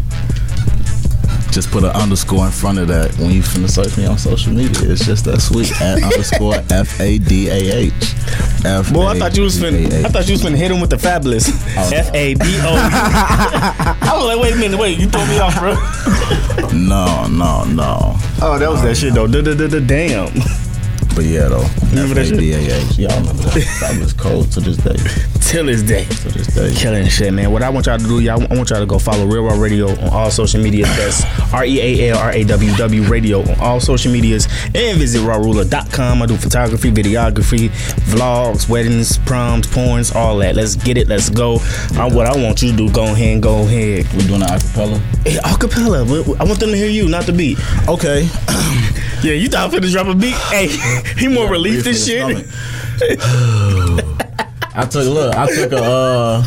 Just 1.56 1.70
put 1.70 1.84
an 1.84 1.90
underscore 1.92 2.44
in 2.44 2.52
front 2.52 2.78
of 2.78 2.88
that 2.88 3.16
when 3.16 3.30
you 3.30 3.40
finna 3.40 3.70
search 3.70 3.96
me 3.96 4.04
on 4.04 4.18
social 4.18 4.52
media. 4.52 4.90
It's 4.90 5.06
just 5.06 5.24
that 5.24 5.40
sweet. 5.40 5.72
At 5.80 6.02
underscore 6.02 6.56
F 6.70 7.00
A 7.00 7.16
D 7.16 7.48
A 7.48 7.54
H. 7.54 7.92
F 8.62 8.92
Boy, 8.92 9.06
I 9.06 9.18
thought 9.18 9.34
you 9.34 9.44
was 9.44 9.56
finna. 9.58 10.04
I 10.04 10.10
thought 10.10 10.28
you 10.28 10.34
was 10.34 10.42
finna 10.42 10.58
hit 10.58 10.70
him 10.70 10.82
with 10.82 10.90
the 10.90 10.96
Fabolous. 10.96 11.48
Oh, 11.78 11.90
F 11.94 12.12
A 12.12 12.34
B 12.34 12.44
O. 12.60 12.74
I 12.76 14.12
was 14.14 14.26
like, 14.26 14.38
wait 14.38 14.52
a 14.52 14.56
minute, 14.56 14.78
wait, 14.78 14.98
you 14.98 15.08
throw 15.08 15.24
me 15.24 15.38
off, 15.38 15.58
bro. 15.58 15.76
No, 16.76 17.26
no, 17.28 17.64
no. 17.64 18.16
Oh, 18.42 18.58
that 18.58 18.68
was 18.68 18.82
that 18.82 18.94
shit 18.98 19.14
though. 19.14 19.26
Damn. 19.26 20.26
But 21.14 21.24
yeah, 21.24 21.48
though. 21.48 21.64
Remember 21.88 22.16
that 22.16 22.26
shit? 22.26 23.10
I 23.10 23.16
remember 23.16 23.42
that. 23.44 23.78
That 23.80 23.98
was 23.98 24.12
cold 24.12 24.52
to 24.52 24.60
this 24.60 24.76
day. 24.76 24.96
Till 25.46 25.66
this 25.66 25.80
day. 25.80 26.04
To 26.04 26.28
this 26.28 26.48
day. 26.48 26.74
Killing 26.74 27.06
shit, 27.06 27.32
man. 27.32 27.52
What 27.52 27.62
I 27.62 27.70
want 27.70 27.87
y'all 27.87 27.96
to 27.96 28.04
do, 28.04 28.18
y'all, 28.18 28.42
I 28.50 28.56
want 28.56 28.68
y'all 28.70 28.80
to 28.80 28.87
go 28.87 28.98
follow 28.98 29.26
Real 29.26 29.44
Raw 29.44 29.54
Radio 29.54 29.88
on 29.88 30.09
all 30.09 30.28
social 30.28 30.61
medias. 30.61 30.88
That's 30.96 31.24
R 31.54 31.64
E 31.64 31.80
A 31.80 32.11
L 32.11 32.18
R 32.18 32.32
A 32.32 32.42
W 32.42 32.74
W 32.74 33.02
Radio 33.04 33.42
on 33.42 33.61
all 33.61 33.78
social 33.78 34.11
medias. 34.11 34.48
And 34.74 34.98
visit 34.98 35.20
rawruler.com. 35.20 36.20
I 36.20 36.26
do 36.26 36.37
photography, 36.37 36.90
videography, 36.90 37.68
vlogs, 38.11 38.68
weddings, 38.68 39.18
proms, 39.18 39.68
porns, 39.68 40.12
all 40.16 40.37
that. 40.38 40.56
Let's 40.56 40.74
get 40.74 40.98
it. 40.98 41.06
Let's 41.06 41.30
go. 41.30 41.54
Uh, 41.94 42.11
what 42.11 42.26
I 42.26 42.37
want 42.37 42.61
you 42.61 42.72
to 42.72 42.76
do, 42.76 42.90
go 42.90 43.04
ahead 43.04 43.35
and 43.35 43.42
go 43.42 43.61
ahead. 43.61 44.12
We're 44.14 44.26
doing 44.26 44.42
an 44.42 44.48
acapella? 44.48 44.98
Hey, 45.24 45.37
acapella. 45.37 46.40
I 46.40 46.44
want 46.44 46.59
them 46.59 46.70
to 46.70 46.76
hear 46.76 46.90
you, 46.90 47.09
not 47.09 47.24
the 47.24 47.32
beat. 47.32 47.59
Okay. 47.88 48.28
Yeah, 49.22 49.32
you 49.32 49.48
thought 49.48 49.74
I 49.74 49.78
was 49.78 49.82
finna 49.82 49.92
drop 49.92 50.06
a 50.09 50.14
beat? 50.14 50.35
Hey, 50.35 50.68
he 51.18 51.26
more 51.26 51.48
relief 51.48 51.85
than 51.85 51.94
shit. 51.94 52.46
I 54.76 54.84
took 54.84 55.06
look. 55.06 55.34
I 55.34 55.46
took 55.46 55.72
a 55.72 55.82
uh, 55.82 56.46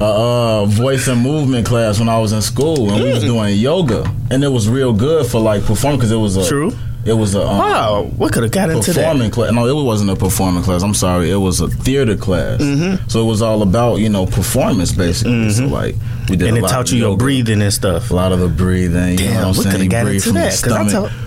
a 0.00 0.04
uh, 0.04 0.64
voice 0.66 1.08
and 1.08 1.22
movement 1.22 1.66
class 1.66 1.98
when 1.98 2.08
I 2.08 2.18
was 2.18 2.32
in 2.32 2.42
school, 2.42 2.92
and 2.92 3.02
we 3.02 3.10
was 3.10 3.24
doing 3.24 3.56
yoga, 3.56 4.04
and 4.30 4.44
it 4.44 4.48
was 4.48 4.68
real 4.68 4.92
good 4.92 5.26
for 5.26 5.40
like 5.40 5.64
performing 5.64 5.98
because 5.98 6.12
it 6.12 6.16
was 6.16 6.36
a 6.36 6.46
True. 6.46 6.72
It 7.04 7.14
was 7.14 7.34
a 7.34 7.40
um, 7.40 7.58
Wow, 7.58 8.02
what 8.16 8.34
could 8.34 8.42
have 8.42 8.52
got 8.52 8.68
into 8.68 8.92
that? 8.92 9.00
performing 9.00 9.30
class. 9.30 9.52
No, 9.52 9.66
it 9.66 9.82
wasn't 9.82 10.10
a 10.10 10.16
performing 10.16 10.62
class. 10.62 10.82
I'm 10.82 10.92
sorry. 10.92 11.30
It 11.30 11.36
was 11.36 11.60
a 11.60 11.68
theater 11.68 12.16
class. 12.16 12.60
Mm-hmm. 12.60 13.08
So 13.08 13.22
it 13.22 13.24
was 13.24 13.40
all 13.40 13.62
about 13.62 13.96
you 13.96 14.10
know 14.10 14.26
performance 14.26 14.92
basically. 14.92 15.50
So 15.50 15.66
like 15.66 15.94
we 16.28 16.36
did. 16.36 16.48
And 16.48 16.58
a 16.58 16.64
it 16.64 16.68
taught 16.68 16.92
you 16.92 16.98
your 16.98 17.16
breathing 17.16 17.62
and 17.62 17.72
stuff. 17.72 18.10
A 18.10 18.14
lot 18.14 18.32
of 18.32 18.40
the 18.40 18.48
breathing. 18.48 19.18
You 19.18 19.24
know 19.24 19.32
Damn, 19.32 19.36
what 19.36 19.46
I'm 19.46 19.54
could 19.54 19.62
saying? 19.72 19.80
have 19.80 19.90
got 19.90 20.04
breathe 20.04 20.26
into 20.26 20.28
from 20.28 20.34
that. 20.34 21.12
I. 21.14 21.24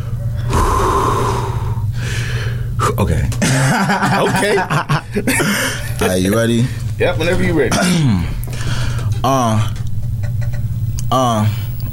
Okay. 3.00 3.30
Okay. 3.72 4.58
All 5.18 6.08
right, 6.08 6.22
you 6.22 6.34
ready? 6.34 6.66
yep. 6.98 7.18
Whenever 7.18 7.44
you 7.44 7.54
ready. 7.54 7.78
Uh, 9.24 9.72
uh, 11.12 11.48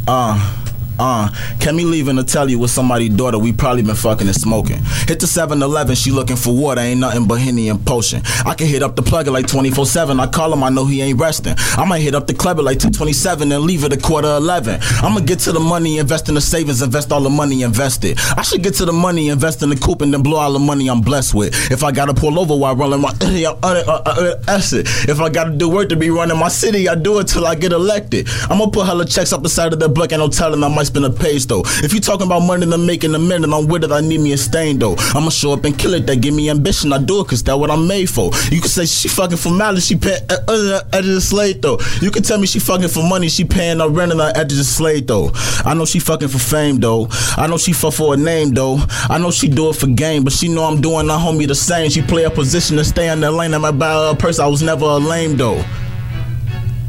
uh. 0.09 0.58
Uh, 0.99 1.29
Kemi 1.59 1.89
leaving 1.89 2.17
to 2.17 2.25
tell 2.25 2.49
you 2.51 2.59
with 2.59 2.71
somebody's 2.71 3.11
daughter 3.11 3.39
we 3.39 3.53
probably 3.53 3.83
been 3.83 3.95
fucking 3.95 4.27
and 4.27 4.37
smoking. 4.37 4.79
Hit 5.07 5.21
the 5.21 5.27
7-Eleven, 5.27 5.95
she 5.95 6.11
looking 6.11 6.37
for 6.37 6.55
water, 6.55 6.81
ain't 6.81 7.01
nothing 7.01 7.27
but 7.27 7.41
Henny 7.41 7.69
and 7.69 7.85
potion. 7.85 8.23
I 8.45 8.55
can 8.55 8.67
hit 8.67 8.83
up 8.83 8.97
the 8.97 9.03
plugger 9.03 9.33
like 9.33 9.47
24-7, 9.47 10.21
I 10.21 10.27
call 10.27 10.53
him, 10.53 10.63
I 10.63 10.71
know 10.71 10.85
he 10.87 11.01
ain't 11.03 11.19
resting. 11.21 11.55
I 11.57 11.85
might 11.85 12.01
hit 12.01 12.15
up 12.15 12.27
the 12.27 12.35
clever 12.35 12.63
like 12.63 12.79
227 12.79 13.51
and 13.53 13.63
leave 13.65 13.85
it 13.85 13.93
a 13.93 13.97
quarter 13.97 14.29
11. 14.29 14.81
I'ma 15.03 15.21
get 15.21 15.39
to 15.41 15.53
the 15.53 15.61
money, 15.61 15.99
invest 15.99 16.29
in 16.29 16.35
the 16.35 16.41
savings, 16.41 16.83
invest 16.83 17.13
all 17.13 17.21
the 17.21 17.31
money 17.31 17.63
invested. 17.63 18.19
I 18.37 18.43
should 18.43 18.63
get 18.63 18.75
to 18.75 18.85
the 18.85 18.93
money, 18.93 19.29
invest 19.29 19.63
in 19.63 19.71
the 19.71 19.77
coupe 19.77 20.03
and 20.03 20.13
then 20.13 20.23
blow 20.23 20.39
all 20.39 20.53
the 20.53 20.59
money 20.59 20.89
I'm 20.89 21.01
blessed 21.01 21.35
with. 21.35 21.71
If 21.71 21.85
I 21.85 21.93
gotta 21.93 22.15
pull 22.15 22.39
over 22.39 22.57
while 22.57 22.75
running 22.77 23.01
my 23.01 23.09
uh, 23.21 23.55
uh, 23.63 24.03
uh, 24.07 24.35
exit. 24.49 24.87
If 25.09 25.21
I 25.21 25.29
gotta 25.29 25.57
do 25.57 25.69
work 25.69 25.89
to 25.91 25.97
be 25.97 26.11
running 26.11 26.39
my 26.39 26.49
city, 26.49 26.89
I 26.89 26.95
do 26.95 27.19
it 27.21 27.29
till 27.29 27.47
I 27.47 27.55
get 27.55 27.73
elected. 27.73 28.29
I'ma 28.51 28.67
put 28.67 28.87
hella 28.87 29.05
checks 29.05 29.33
up 29.33 29.43
the 29.43 29.49
side 29.49 29.73
of 29.73 29.79
the 29.81 29.89
book, 29.89 30.13
ain't 30.13 30.21
no 30.21 30.29
telling 30.29 30.63
I 30.63 30.69
might 30.69 30.88
spend 30.89 31.05
a 31.05 31.11
page 31.11 31.47
though. 31.47 31.63
If 31.85 31.93
you 31.93 32.01
talking 32.01 32.27
about 32.27 32.41
money 32.41 32.67
I'm 32.71 32.85
making 32.87 33.15
a 33.15 33.19
minute, 33.19 33.51
I'm 33.53 33.67
with 33.67 33.85
it, 33.85 33.93
I 33.93 34.01
need 34.01 34.21
me 34.21 34.33
a 34.33 34.37
stain 34.37 34.79
though. 34.79 34.97
I'ma 35.15 35.31
show 35.31 35.53
up 35.53 35.65
and 35.65 35.79
kill 35.79 35.95
it, 35.95 36.07
that 36.07 36.21
give 36.21 36.35
me 36.35 36.51
ambition, 36.51 36.93
I 36.93 36.99
do 36.99 37.21
it 37.21 37.29
cause 37.29 37.43
that's 37.43 37.59
what 37.59 37.71
I'm 37.71 37.87
made 37.87 38.11
for. 38.11 38.31
You 38.51 38.61
can 38.61 38.69
say 38.69 38.87
she 38.87 39.09
fucking 39.09 39.37
for 39.37 39.53
malice, 39.53 39.87
she 39.87 39.97
pay 39.97 40.19
uh, 40.29 40.39
uh, 40.49 40.83
edge 40.93 41.07
of 41.07 41.15
the 41.15 41.21
slate 41.21 41.63
though. 41.63 41.79
You 42.01 42.11
can 42.11 42.23
tell 42.23 42.39
me 42.39 42.47
she 42.47 42.59
fucking 42.59 42.89
for 42.89 43.03
money, 43.03 43.29
she 43.29 43.45
paying 43.45 43.81
her 43.81 43.89
rent 43.89 44.13
and 44.13 44.21
her 44.21 44.33
edge 44.35 44.53
of 44.53 44.59
the 44.59 44.65
slate 44.65 45.07
though. 45.07 45.31
I 45.65 45.75
know 45.75 45.85
she 45.85 45.99
fucking 46.01 46.29
for 46.29 46.39
fame 46.39 46.81
though. 46.81 47.09
I 47.37 47.47
know 47.47 47.59
she 47.59 47.73
fuck 47.73 47.93
for 47.93 48.15
a 48.15 48.17
name 48.17 48.55
though. 48.55 48.79
I 49.09 49.19
know 49.19 49.31
she 49.31 49.49
do 49.49 49.71
it 49.71 49.77
for 49.77 49.87
game, 49.87 50.25
but 50.25 50.33
she 50.33 50.49
know 50.49 50.65
I'm 50.65 50.81
doing 50.81 51.09
her 51.09 51.15
homie 51.15 51.47
the 51.47 51.55
same. 51.55 51.91
She 51.91 52.03
play 52.03 52.25
a 52.25 52.31
position 52.31 52.77
to 52.77 52.85
stay 52.85 53.11
in 53.11 53.21
the 53.21 53.31
lane. 53.31 53.55
I'm 53.55 53.65
about 53.65 54.15
a 54.15 54.17
person, 54.17 54.45
I 54.45 54.49
was 54.49 54.63
never 54.63 54.85
a 54.85 54.97
lame 54.97 55.37
though. 55.37 55.65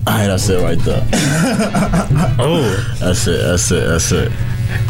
Alright, 0.08 0.28
that's 0.28 0.50
it 0.50 0.62
right 0.62 0.80
there. 0.80 1.06
oh, 2.40 2.96
That's 3.00 3.28
it, 3.28 3.42
that's 3.42 3.72
it, 3.72 3.88
that's 3.88 4.12
it. 4.12 4.32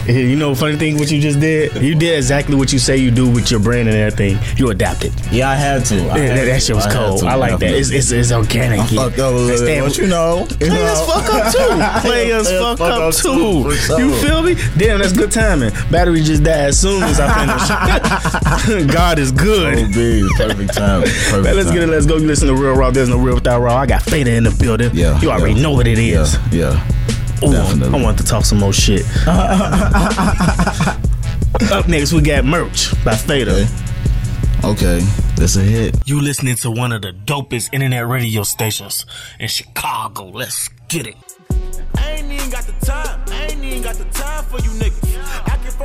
you 0.10 0.36
know, 0.36 0.54
funny 0.54 0.76
thing, 0.76 0.98
what 0.98 1.10
you 1.10 1.22
just 1.22 1.40
did, 1.40 1.74
you 1.82 1.96
did 1.96 2.18
exactly 2.18 2.54
what 2.56 2.74
you 2.74 2.80
say 2.80 2.98
you 2.98 3.12
do 3.12 3.30
with 3.30 3.50
your 3.50 3.62
brand 3.62 3.88
and 3.88 3.96
everything. 3.98 4.38
You 4.58 4.72
adapted. 4.72 5.14
Yeah, 5.32 5.50
I 5.50 5.56
had 5.56 5.86
to. 5.86 5.96
I 5.96 6.00
Yeah, 6.00 6.18
had 6.18 6.38
that, 6.40 6.46
that 6.46 6.54
to. 6.56 6.60
shit 6.60 6.76
was 6.76 6.86
I 6.88 6.94
cold. 6.94 7.24
I 7.24 7.36
like 7.36 7.60
that. 7.60 7.72
It's, 7.74 7.90
it's, 7.92 8.12
it's 8.12 8.32
organic. 8.34 8.80
I 8.82 8.88
fucked 8.88 9.20
up 9.20 9.32
a 9.34 9.36
little 9.38 9.66
bit, 9.66 9.82
but 9.84 9.98
you 9.98 10.08
know, 10.08 10.40
you 10.50 10.68
Play 10.68 10.86
us 10.86 11.00
know. 11.00 11.14
fuck 11.14 11.34
up 11.34 11.54
too. 11.54 12.08
Play 12.10 12.32
us 12.34 12.50
fuck 12.52 12.78
fuck 12.78 12.92
up 12.92 13.02
up 13.02 13.14
too. 13.14 13.64
too, 13.70 13.72
sure. 13.76 14.00
You 14.02 14.16
feel 14.22 14.42
me? 14.44 14.56
Damn, 14.78 15.00
that's 15.00 15.14
good 15.14 15.32
timing. 15.32 15.72
Battery 15.90 16.24
just 16.24 16.44
died 16.44 16.70
as 16.70 16.80
soon 16.80 17.02
as 17.04 17.20
I 17.22 17.30
finished. 18.60 18.94
God 18.94 19.18
is 19.20 19.32
good. 19.32 19.78
Oh, 19.78 19.92
big. 19.94 20.26
Perfect 20.38 20.74
time. 20.74 21.04
Perfect 21.04 21.32
Man, 21.44 21.56
let's 21.56 21.68
time. 21.70 21.74
get 21.76 21.84
it. 21.84 21.88
Let's 21.88 22.06
go. 22.06 22.18
You 22.18 22.28
listen 22.28 22.48
to 22.50 22.56
Real 22.56 22.74
Raw. 22.76 22.92
There's 22.92 23.08
no 23.10 23.18
real 23.18 23.36
without 23.36 23.62
raw. 23.62 23.76
I 23.78 23.86
got 23.86 24.02
Fader 24.02 24.32
in 24.32 24.44
the 24.44 24.52
building. 24.52 24.90
Yeah, 24.94 25.20
You 25.22 25.32
already 25.32 25.54
yeah. 25.54 25.62
know 25.62 25.72
what 25.72 25.88
it 25.88 25.98
is. 26.00 26.36
Yeah, 26.52 26.74
yeah. 26.74 26.86
Ooh, 27.44 27.52
definitely. 27.52 28.00
I 28.00 28.04
want 28.04 28.18
to 28.20 28.24
talk 28.24 28.46
some 28.46 28.60
more 28.60 28.74
shit. 28.74 29.06
Up 31.72 31.88
next, 31.88 32.14
we 32.14 32.22
got 32.22 32.46
merch 32.46 32.94
by 33.04 33.16
Fader. 33.16 33.52
Okay. 33.52 33.68
Okay, 34.62 35.00
that's 35.38 35.56
a 35.56 35.62
hit. 35.62 35.96
You 36.06 36.22
listening 36.22 36.56
to 36.58 36.70
one 36.70 36.92
of 36.92 37.02
the 37.02 37.14
dopest 37.14 37.70
internet 37.74 38.06
radio 38.06 38.44
stations 38.44 39.06
in 39.40 39.48
Chicago. 39.48 40.26
Let's 40.26 40.68
get 40.90 41.08
it. 41.08 41.16
I 41.96 42.12
ain't 42.12 42.30
even 42.30 42.50
got 42.50 42.66
the 42.66 42.74
time. 42.86 43.24
I 43.28 43.46
ain't 43.46 43.64
even 43.64 43.82
got 43.82 43.96
the 43.96 44.04
time 44.06 44.44
for 44.44 44.58
you 44.58 44.70
niggas. 44.72 45.16
Acting 45.48 45.72
phony 45.72 45.79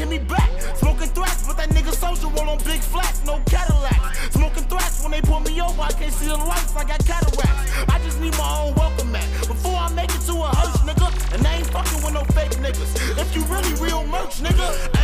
hit 0.00 0.08
me 0.08 0.18
back. 0.18 0.50
Smoking 0.76 1.08
thrash, 1.08 1.42
but 1.46 1.56
that 1.58 1.68
nigga 1.70 1.92
soldier 1.92 2.28
roll 2.28 2.50
on 2.50 2.58
big 2.64 2.80
flats, 2.80 3.24
no 3.24 3.40
Cadillacs. 3.46 4.32
Smoking 4.32 4.64
thrash 4.64 5.02
when 5.02 5.12
they 5.12 5.20
pull 5.20 5.40
me 5.40 5.60
over, 5.60 5.82
I 5.82 5.92
can't 5.92 6.12
see 6.12 6.26
the 6.26 6.36
lights, 6.36 6.74
I 6.74 6.84
got 6.84 7.04
cataracts. 7.04 7.70
I 7.88 7.98
just 8.04 8.20
need 8.20 8.36
my 8.38 8.50
own 8.60 8.74
welcome 8.74 9.12
mat 9.12 9.28
before 9.46 9.76
I 9.76 9.92
make 9.92 10.10
it 10.10 10.22
to 10.28 10.32
a 10.32 10.48
hearse, 10.56 10.80
nigga. 10.88 11.08
And 11.34 11.46
I 11.46 11.56
ain't 11.56 11.66
fucking 11.68 12.02
with 12.02 12.14
no 12.14 12.24
fake 12.36 12.56
niggas. 12.64 12.92
If 13.20 13.36
you 13.36 13.44
really 13.44 13.74
real 13.74 14.06
merch, 14.06 14.40
nigga, 14.40 14.99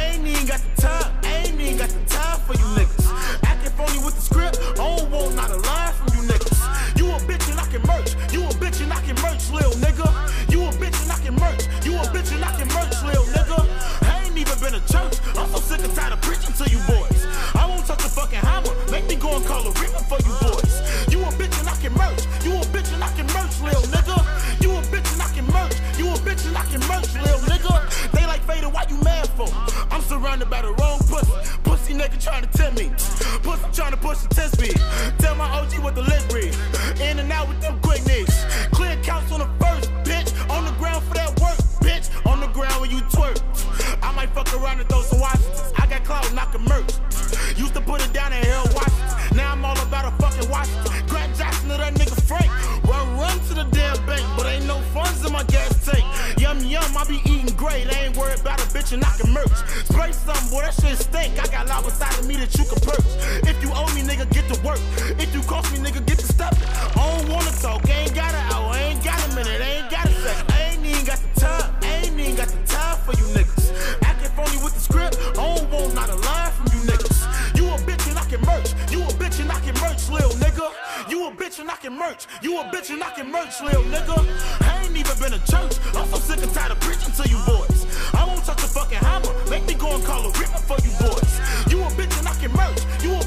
by 30.57 30.63
the 30.63 30.73
wrong 30.81 30.99
pussy. 31.09 31.33
Pussy 31.65 31.93
nigga 31.95 32.19
trying 32.23 32.43
to 32.43 32.51
tempt 32.57 32.79
me. 32.79 32.89
Pussy 33.43 33.69
trying 33.73 33.93
to 33.93 33.97
push 33.97 34.19
the 34.19 34.29
test 34.29 34.61
me. 34.61 34.71
Tell 35.19 35.35
my 35.35 35.49
OG 35.59 35.83
what 35.85 35.95
the 35.95 36.03
list 36.03 36.33
read. 36.33 36.55
In 37.01 37.19
and 37.19 37.31
out 37.31 37.49
with 37.49 37.61
them 37.61 37.79
quick 37.81 38.05
nicks. 38.07 38.45
Clear 38.73 38.97
counts 39.03 39.31
on 39.33 39.41
the 39.41 39.51
first, 39.61 39.91
bitch. 40.09 40.31
On 40.51 40.65
the 40.65 40.73
ground 40.73 41.05
for 41.05 41.15
that 41.15 41.31
work, 41.41 41.59
bitch. 41.85 42.09
On 42.31 42.41
the 42.41 42.49
ground 42.49 42.81
when 42.81 42.91
you 42.91 43.01
twerk. 43.13 43.39
I 44.03 44.13
might 44.13 44.31
fuck 44.31 44.49
around 44.55 44.81
and 44.81 44.89
throw 44.89 45.03
some 45.03 45.21
watches. 45.21 45.73
I 45.77 45.87
got 45.87 46.05
clout 46.05 46.29
and 46.31 46.39
I 46.41 46.47
can 46.47 46.63
merch. 46.65 46.93
Used 47.57 47.75
to 47.75 47.81
put 47.81 48.05
it 48.05 48.13
down 48.13 48.33
in 48.33 48.43
hell 48.45 48.67
watch. 48.75 48.97
Now 49.35 49.53
I'm 49.53 49.65
all 49.65 49.79
about 49.81 50.13
a 50.13 50.13
fucking 50.23 50.49
watch. 50.51 50.71
Grant 51.09 51.37
Jackson 51.37 51.69
to 51.69 51.77
that 51.77 51.95
nigga 51.95 52.17
Frank. 52.23 52.49
Run, 52.89 53.19
run 53.19 53.39
to 53.49 53.55
the 53.55 53.65
damn 53.77 53.99
bank, 54.07 54.25
but 54.37 54.47
ain't 54.47 54.67
no 54.67 54.81
funds 54.95 55.25
in 55.25 55.33
my 55.33 55.45
gas 55.45 55.85
tank. 55.85 56.05
Yum, 56.41 56.65
yum, 56.65 56.97
I 56.97 57.05
be 57.05 57.21
eating 57.27 57.55
great. 57.57 57.87
I 57.93 58.07
ain't 58.07 58.17
worried 58.17 58.41
about 58.41 58.61
a 58.61 58.67
bitch 58.73 58.93
and 58.93 59.05
I 59.05 59.13
can 59.19 59.33
merch 59.33 59.59
shit 60.75 60.99
stink. 60.99 61.39
I 61.39 61.47
got 61.51 61.69
love 61.69 61.85
inside 61.85 62.19
of 62.19 62.27
me 62.27 62.37
that 62.37 62.53
you 62.57 62.65
can 62.65 62.81
purge. 62.81 63.11
If 63.47 63.63
you 63.63 63.71
owe 63.75 63.87
me, 63.95 64.03
nigga, 64.03 64.29
get 64.31 64.47
to 64.53 64.57
work. 64.63 64.81
If 65.19 65.35
you 65.35 65.43
cost 65.43 65.73
me, 65.73 65.79
nigga, 65.79 66.05
get 66.07 66.19
to 66.19 66.27
step. 66.27 66.55
I 66.97 67.19
don't 67.19 67.29
wanna 67.29 67.51
talk, 67.53 67.89
ain't 67.89 68.15
got 68.15 68.35
an 68.35 68.53
hour, 68.53 68.75
ain't 68.77 69.03
got 69.05 69.19
a 69.25 69.35
minute, 69.35 69.61
ain't 69.61 69.91
got 69.91 70.07
a 70.07 70.15
second. 70.15 70.53
Ain't 70.55 70.85
even 70.87 71.05
got 71.05 71.19
the 71.19 71.41
time, 71.41 71.75
ain't 71.85 72.19
even 72.19 72.37
got 72.37 72.49
the 72.49 72.63
time 72.67 72.99
for 73.05 73.13
you 73.13 73.27
niggas. 73.35 73.73
Acting 74.03 74.31
phony 74.33 74.57
with 74.63 74.75
the 74.75 74.81
script, 74.81 75.19
I 75.39 75.57
don't 75.57 75.71
want 75.71 75.95
not 75.95 76.09
a 76.11 76.17
line 76.17 76.53
from 76.53 76.67
you 76.75 76.81
niggas. 76.87 77.57
You 77.57 77.67
a 77.69 77.79
bitch 77.87 78.09
and 78.09 78.19
I 78.19 78.25
can 78.25 78.41
merch, 78.43 78.75
you 78.91 79.03
a 79.03 79.13
bitch 79.21 79.41
and 79.41 79.51
I 79.51 79.61
can 79.61 79.75
merch, 79.81 80.09
lil 80.11 80.31
nigga. 80.43 80.73
You 81.11 81.27
a 81.27 81.31
bitch 81.31 81.59
and 81.61 81.71
I 81.71 81.77
can 81.77 81.97
merch, 81.97 82.27
you 82.43 82.59
a 82.59 82.65
bitch 82.65 82.91
and 82.91 83.03
I 83.03 83.11
can 83.11 83.31
merch, 83.31 83.61
lil 83.63 83.83
nigga. 83.85 84.19
I 84.63 84.83
ain't 84.85 84.97
even 84.97 85.19
been 85.19 85.33
to 85.33 85.43
church, 85.51 85.79
I'm 85.95 86.09
so 86.09 86.19
sick 86.19 86.43
and 86.43 86.53
tired 86.53 86.73
of 86.73 86.81
preaching 86.81 87.13
to 87.13 87.29
you 87.29 87.39
boys. 87.47 87.86
Touch 88.47 88.63
a 88.63 88.69
fucking 88.69 88.99
hammer, 88.99 89.35
make 89.51 89.67
me 89.67 89.75
go 89.75 89.93
and 89.93 90.05
call 90.05 90.23
a 90.23 90.31
ripper 90.39 90.63
for 90.71 90.79
you 90.87 90.95
boys. 91.03 91.41
You 91.67 91.83
a 91.83 91.91
bitch 91.99 92.17
and 92.17 92.29
I 92.29 92.35
can 92.39 92.53
merch, 92.53 92.79
you 93.03 93.11
a 93.11 93.26